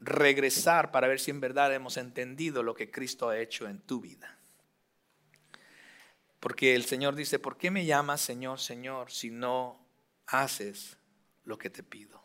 regresar 0.04 0.90
para 0.90 1.08
ver 1.08 1.18
si 1.18 1.30
en 1.30 1.40
verdad 1.40 1.74
hemos 1.74 1.96
entendido 1.96 2.62
lo 2.62 2.74
que 2.74 2.90
Cristo 2.90 3.28
ha 3.28 3.38
hecho 3.38 3.66
en 3.68 3.80
tu 3.80 4.00
vida. 4.00 4.38
Porque 6.40 6.74
el 6.74 6.84
Señor 6.84 7.14
dice, 7.14 7.38
¿por 7.38 7.56
qué 7.56 7.70
me 7.70 7.86
llamas 7.86 8.20
Señor, 8.20 8.60
Señor, 8.60 9.10
si 9.10 9.30
no 9.30 9.80
haces 10.26 10.98
lo 11.44 11.56
que 11.56 11.70
te 11.70 11.82
pido? 11.82 12.22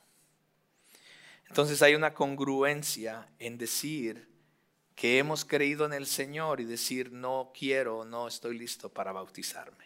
Entonces 1.48 1.82
hay 1.82 1.96
una 1.96 2.14
congruencia 2.14 3.30
en 3.40 3.58
decir 3.58 4.28
que 4.94 5.18
hemos 5.18 5.46
creído 5.46 5.86
en 5.86 5.94
el 5.94 6.06
Señor 6.06 6.60
y 6.60 6.66
decir, 6.66 7.14
no 7.14 7.52
quiero, 7.58 8.04
no 8.04 8.28
estoy 8.28 8.58
listo 8.58 8.90
para 8.92 9.14
bautizarme. 9.14 9.86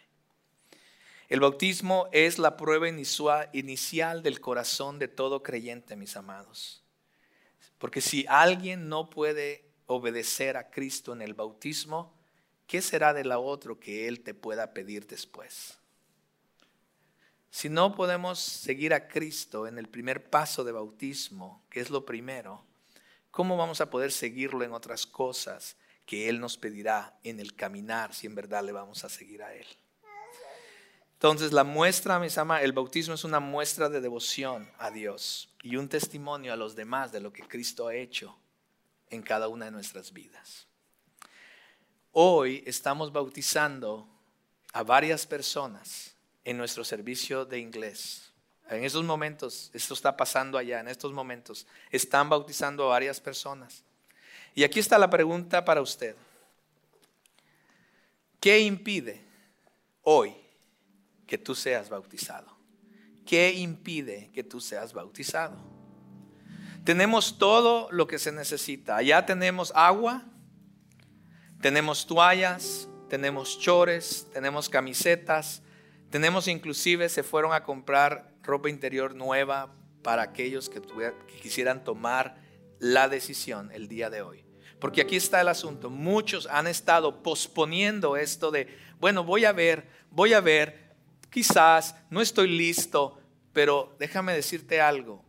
El 1.28 1.40
bautismo 1.40 2.08
es 2.12 2.38
la 2.38 2.56
prueba 2.56 2.88
inicial 2.88 4.22
del 4.22 4.40
corazón 4.40 4.98
de 4.98 5.08
todo 5.08 5.42
creyente, 5.42 5.96
mis 5.96 6.16
amados. 6.16 6.83
Porque 7.84 8.00
si 8.00 8.24
alguien 8.30 8.88
no 8.88 9.10
puede 9.10 9.62
obedecer 9.84 10.56
a 10.56 10.70
Cristo 10.70 11.12
en 11.12 11.20
el 11.20 11.34
bautismo, 11.34 12.14
¿qué 12.66 12.80
será 12.80 13.12
de 13.12 13.24
la 13.24 13.38
otro 13.38 13.78
que 13.78 14.08
Él 14.08 14.22
te 14.22 14.32
pueda 14.32 14.72
pedir 14.72 15.06
después? 15.06 15.76
Si 17.50 17.68
no 17.68 17.94
podemos 17.94 18.38
seguir 18.38 18.94
a 18.94 19.06
Cristo 19.06 19.66
en 19.66 19.76
el 19.76 19.86
primer 19.90 20.30
paso 20.30 20.64
de 20.64 20.72
bautismo, 20.72 21.62
que 21.68 21.80
es 21.80 21.90
lo 21.90 22.06
primero, 22.06 22.64
¿cómo 23.30 23.58
vamos 23.58 23.82
a 23.82 23.90
poder 23.90 24.12
seguirlo 24.12 24.64
en 24.64 24.72
otras 24.72 25.06
cosas 25.06 25.76
que 26.06 26.30
Él 26.30 26.40
nos 26.40 26.56
pedirá 26.56 27.18
en 27.22 27.38
el 27.38 27.54
caminar 27.54 28.14
si 28.14 28.26
en 28.26 28.34
verdad 28.34 28.64
le 28.64 28.72
vamos 28.72 29.04
a 29.04 29.10
seguir 29.10 29.42
a 29.42 29.52
Él? 29.52 29.66
Entonces 31.24 31.54
la 31.54 31.64
muestra, 31.64 32.18
mis 32.18 32.36
ama, 32.36 32.60
el 32.60 32.74
bautismo 32.74 33.14
es 33.14 33.24
una 33.24 33.40
muestra 33.40 33.88
de 33.88 34.02
devoción 34.02 34.70
a 34.78 34.90
Dios 34.90 35.48
y 35.62 35.76
un 35.76 35.88
testimonio 35.88 36.52
a 36.52 36.56
los 36.56 36.76
demás 36.76 37.12
de 37.12 37.20
lo 37.20 37.32
que 37.32 37.48
Cristo 37.48 37.88
ha 37.88 37.94
hecho 37.94 38.36
en 39.08 39.22
cada 39.22 39.48
una 39.48 39.64
de 39.64 39.70
nuestras 39.70 40.12
vidas. 40.12 40.66
Hoy 42.12 42.62
estamos 42.66 43.10
bautizando 43.10 44.06
a 44.74 44.82
varias 44.82 45.26
personas 45.26 46.14
en 46.44 46.58
nuestro 46.58 46.84
servicio 46.84 47.46
de 47.46 47.58
inglés. 47.58 48.30
En 48.68 48.84
estos 48.84 49.02
momentos, 49.02 49.70
esto 49.72 49.94
está 49.94 50.14
pasando 50.18 50.58
allá, 50.58 50.80
en 50.80 50.88
estos 50.88 51.14
momentos, 51.14 51.66
están 51.90 52.28
bautizando 52.28 52.84
a 52.84 52.88
varias 52.88 53.18
personas. 53.18 53.82
Y 54.54 54.62
aquí 54.62 54.78
está 54.78 54.98
la 54.98 55.08
pregunta 55.08 55.64
para 55.64 55.80
usted. 55.80 56.16
¿Qué 58.40 58.60
impide 58.60 59.24
hoy 60.02 60.43
que 61.26 61.38
tú 61.38 61.54
seas 61.54 61.88
bautizado? 61.88 62.56
¿Qué 63.26 63.52
impide 63.52 64.30
que 64.32 64.44
tú 64.44 64.60
seas 64.60 64.92
bautizado? 64.92 65.56
Tenemos 66.84 67.38
todo 67.38 67.88
lo 67.90 68.06
que 68.06 68.18
se 68.18 68.30
necesita. 68.30 68.96
Allá 68.96 69.24
tenemos 69.24 69.72
agua, 69.74 70.24
tenemos 71.60 72.06
toallas, 72.06 72.88
tenemos 73.08 73.58
chores, 73.58 74.28
tenemos 74.34 74.68
camisetas, 74.68 75.62
tenemos 76.10 76.46
inclusive, 76.46 77.08
se 77.08 77.22
fueron 77.22 77.54
a 77.54 77.64
comprar 77.64 78.34
ropa 78.42 78.68
interior 78.68 79.14
nueva 79.14 79.74
para 80.02 80.22
aquellos 80.22 80.68
que, 80.68 80.82
que 80.82 81.40
quisieran 81.40 81.82
tomar 81.82 82.36
la 82.78 83.08
decisión 83.08 83.70
el 83.72 83.88
día 83.88 84.10
de 84.10 84.20
hoy. 84.20 84.44
Porque 84.78 85.00
aquí 85.00 85.16
está 85.16 85.40
el 85.40 85.48
asunto. 85.48 85.88
Muchos 85.88 86.46
han 86.46 86.66
estado 86.66 87.22
posponiendo 87.22 88.18
esto 88.18 88.50
de, 88.50 88.68
bueno, 89.00 89.24
voy 89.24 89.46
a 89.46 89.52
ver, 89.52 89.88
voy 90.10 90.34
a 90.34 90.40
ver, 90.40 90.83
quizás 91.34 91.96
no 92.10 92.20
estoy 92.20 92.46
listo, 92.46 93.18
pero 93.52 93.96
déjame 93.98 94.34
decirte 94.34 94.80
algo. 94.80 95.24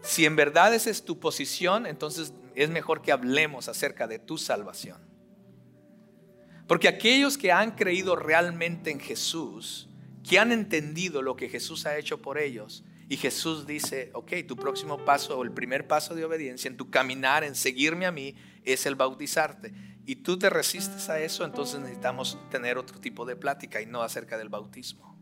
Si 0.00 0.24
en 0.24 0.34
verdad 0.34 0.74
esa 0.74 0.88
es 0.88 1.04
tu 1.04 1.20
posición, 1.20 1.84
entonces 1.84 2.32
es 2.54 2.70
mejor 2.70 3.02
que 3.02 3.12
hablemos 3.12 3.68
acerca 3.68 4.06
de 4.06 4.18
tu 4.18 4.38
salvación. 4.38 4.96
Porque 6.66 6.88
aquellos 6.88 7.36
que 7.36 7.52
han 7.52 7.72
creído 7.72 8.16
realmente 8.16 8.90
en 8.90 8.98
Jesús, 8.98 9.90
que 10.26 10.38
han 10.38 10.52
entendido 10.52 11.20
lo 11.20 11.36
que 11.36 11.50
Jesús 11.50 11.84
ha 11.84 11.98
hecho 11.98 12.22
por 12.22 12.38
ellos, 12.38 12.82
y 13.06 13.18
Jesús 13.18 13.66
dice, 13.66 14.08
ok, 14.14 14.32
tu 14.48 14.56
próximo 14.56 15.04
paso 15.04 15.38
o 15.38 15.44
el 15.44 15.52
primer 15.52 15.86
paso 15.86 16.14
de 16.14 16.24
obediencia 16.24 16.68
en 16.68 16.78
tu 16.78 16.88
caminar, 16.88 17.44
en 17.44 17.54
seguirme 17.54 18.06
a 18.06 18.10
mí, 18.10 18.36
es 18.64 18.86
el 18.86 18.94
bautizarte 18.94 19.74
y 20.06 20.16
tú 20.16 20.38
te 20.38 20.50
resistes 20.50 21.08
a 21.08 21.18
eso, 21.18 21.44
entonces 21.44 21.80
necesitamos 21.80 22.38
tener 22.50 22.76
otro 22.76 23.00
tipo 23.00 23.24
de 23.24 23.36
plática 23.36 23.80
y 23.80 23.86
no 23.86 24.02
acerca 24.02 24.36
del 24.36 24.48
bautismo. 24.48 25.18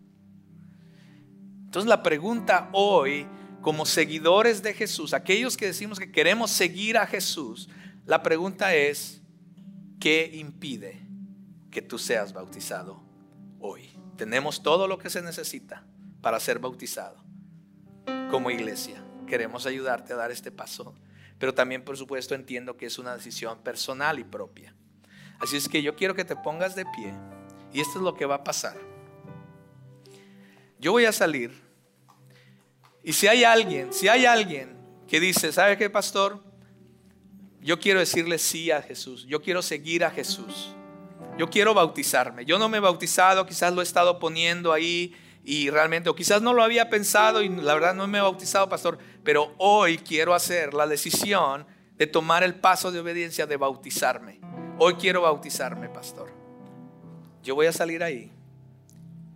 Entonces 1.65 1.89
la 1.89 2.03
pregunta 2.03 2.69
hoy, 2.73 3.27
como 3.61 3.87
seguidores 3.87 4.63
de 4.63 4.75
Jesús, 4.75 5.15
aquellos 5.15 5.57
que 5.57 5.67
decimos 5.67 5.99
que 5.99 6.11
queremos 6.11 6.51
seguir 6.51 6.99
a 6.99 7.07
Jesús, 7.07 7.69
la 8.07 8.23
pregunta 8.23 8.75
es, 8.75 9.23
¿qué 10.01 10.31
impide 10.35 11.01
que 11.71 11.81
tú 11.81 11.99
seas 11.99 12.33
bautizado 12.33 13.01
hoy? 13.61 13.89
Tenemos 14.17 14.63
todo 14.63 14.89
lo 14.89 14.99
que 14.99 15.11
se 15.11 15.23
necesita 15.23 15.87
para 16.21 16.41
ser 16.41 16.59
bautizado 16.59 17.23
como 18.31 18.51
iglesia. 18.51 19.03
Queremos 19.27 19.65
ayudarte 19.65 20.13
a 20.13 20.17
dar 20.17 20.31
este 20.31 20.51
paso 20.51 20.95
pero 21.43 21.53
también 21.53 21.83
por 21.83 21.97
supuesto 21.97 22.37
entiendo 22.37 22.77
que 22.77 22.87
es 22.87 23.01
una 23.01 23.17
decisión 23.17 23.59
personal 23.65 24.21
y 24.21 24.23
propia. 24.23 24.77
Así 25.41 25.57
es 25.57 25.69
que 25.69 25.83
yo 25.83 25.97
quiero 25.97 26.15
que 26.15 26.25
te 26.25 26.37
pongas 26.37 26.77
de 26.77 26.85
pie 26.85 27.13
y 27.73 27.81
esto 27.81 27.99
es 27.99 28.05
lo 28.05 28.15
que 28.15 28.27
va 28.27 28.37
a 28.37 28.45
pasar. 28.45 28.79
Yo 30.79 30.93
voy 30.93 31.05
a 31.05 31.11
salir 31.11 31.51
y 33.03 33.13
si 33.13 33.27
hay 33.27 33.43
alguien, 33.43 33.93
si 33.93 34.07
hay 34.07 34.25
alguien 34.25 34.77
que 35.09 35.19
dice, 35.19 35.51
¿sabe 35.51 35.77
qué, 35.77 35.91
pastor? 35.91 36.41
yo 37.61 37.81
quiero 37.81 37.99
decirle 37.99 38.39
sí 38.39 38.71
a 38.71 38.81
Jesús, 38.81 39.27
yo 39.27 39.43
quiero 39.43 39.63
seguir 39.63 40.05
a 40.05 40.13
Jesús, 40.13 40.77
yo 41.37 41.51
quiero 41.51 41.75
bautizarme. 41.75 42.45
Yo 42.45 42.57
no 42.57 42.69
me 42.69 42.77
he 42.77 42.81
bautizado, 42.81 43.45
quizás 43.47 43.75
lo 43.75 43.81
he 43.81 43.85
estado 43.85 44.21
poniendo 44.21 44.73
ahí 44.73 45.13
y 45.45 45.71
realmente, 45.71 46.09
o 46.09 46.15
quizás 46.15 46.41
no 46.41 46.53
lo 46.53 46.63
había 46.63 46.89
pensado 46.89 47.43
y 47.43 47.49
la 47.49 47.75
verdad 47.75 47.95
no 47.95 48.07
me 48.07 48.19
he 48.19 48.21
bautizado, 48.21 48.69
pastor, 48.69 48.99
pero 49.25 49.55
hoy 49.59 49.99
quiero 49.99 50.35
hacer 50.35 50.73
la 50.73 50.87
decisión 50.87 51.67
de 51.97 52.07
tomar 52.07 52.45
el 52.45 52.55
paso 52.55 52.93
de 52.93 53.01
obediencia 53.01 53.47
de 53.47 53.57
bautizarme. 53.57 54.41
Hoy 54.79 54.95
quiero 54.95 55.23
bautizarme, 55.23 55.89
pastor. 55.89 56.31
Yo 57.43 57.55
voy 57.57 57.67
a 57.67 57.73
salir 57.73 58.05
ahí 58.05 58.33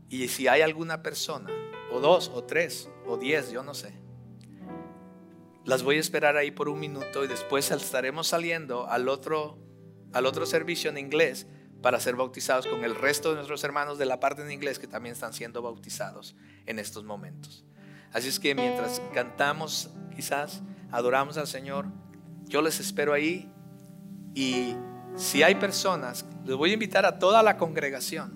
y 0.09 0.29
si 0.29 0.47
hay 0.47 0.63
alguna 0.63 1.03
persona, 1.03 1.51
o 1.91 1.99
dos, 1.99 2.31
o 2.35 2.45
tres, 2.45 2.89
o 3.07 3.17
diez, 3.17 3.51
yo 3.51 3.65
no 3.65 3.75
sé, 3.75 3.93
las 5.65 5.83
voy 5.83 5.97
a 5.97 6.01
esperar 6.01 6.37
ahí 6.37 6.53
por 6.53 6.69
un 6.69 6.79
minuto 6.79 7.25
y 7.25 7.27
después 7.27 7.71
estaremos 7.73 8.29
saliendo 8.29 8.87
al 8.89 9.09
otro, 9.09 9.59
al 10.13 10.27
otro 10.27 10.47
servicio 10.47 10.91
en 10.91 10.99
inglés 10.99 11.49
para 11.87 12.01
ser 12.01 12.17
bautizados 12.17 12.67
con 12.67 12.83
el 12.83 12.97
resto 12.97 13.29
de 13.29 13.37
nuestros 13.37 13.63
hermanos 13.63 13.97
de 13.97 14.07
la 14.07 14.19
parte 14.19 14.43
en 14.43 14.51
inglés 14.51 14.81
que 14.81 14.89
también 14.89 15.13
están 15.13 15.33
siendo 15.33 15.63
bautizados 15.63 16.35
en 16.67 16.81
estos 16.81 17.05
momentos. 17.05 17.65
Así 18.13 18.27
es 18.27 18.41
que 18.41 18.57
mientras 18.57 19.01
cantamos, 19.15 19.91
quizás 20.17 20.63
adoramos 20.91 21.39
al 21.39 21.47
Señor, 21.47 21.87
yo 22.47 22.61
les 22.61 22.81
espero 22.81 23.13
ahí 23.13 23.53
y 24.35 24.75
si 25.15 25.45
hay 25.45 25.55
personas, 25.55 26.27
les 26.45 26.57
voy 26.57 26.73
a 26.73 26.75
invitar 26.75 27.07
a 27.07 27.21
toda 27.21 27.41
la 27.45 27.57
congregación 27.57 28.35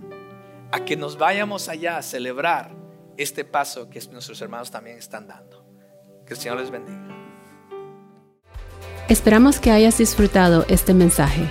a 0.71 0.85
que 0.85 0.97
nos 0.97 1.19
vayamos 1.19 1.69
allá 1.69 1.97
a 1.97 2.03
celebrar 2.03 2.71
este 3.17 3.45
paso 3.45 3.91
que 3.91 4.01
nuestros 4.13 4.41
hermanos 4.41 4.71
también 4.71 4.97
están 4.97 5.27
dando. 5.27 5.67
Que 6.25 6.35
el 6.35 6.39
Señor 6.39 6.61
les 6.61 6.71
bendiga. 6.71 7.05
Esperamos 9.09 9.59
que 9.59 9.73
hayas 9.73 9.99
disfrutado 9.99 10.65
este 10.69 10.95
mensaje. 10.95 11.51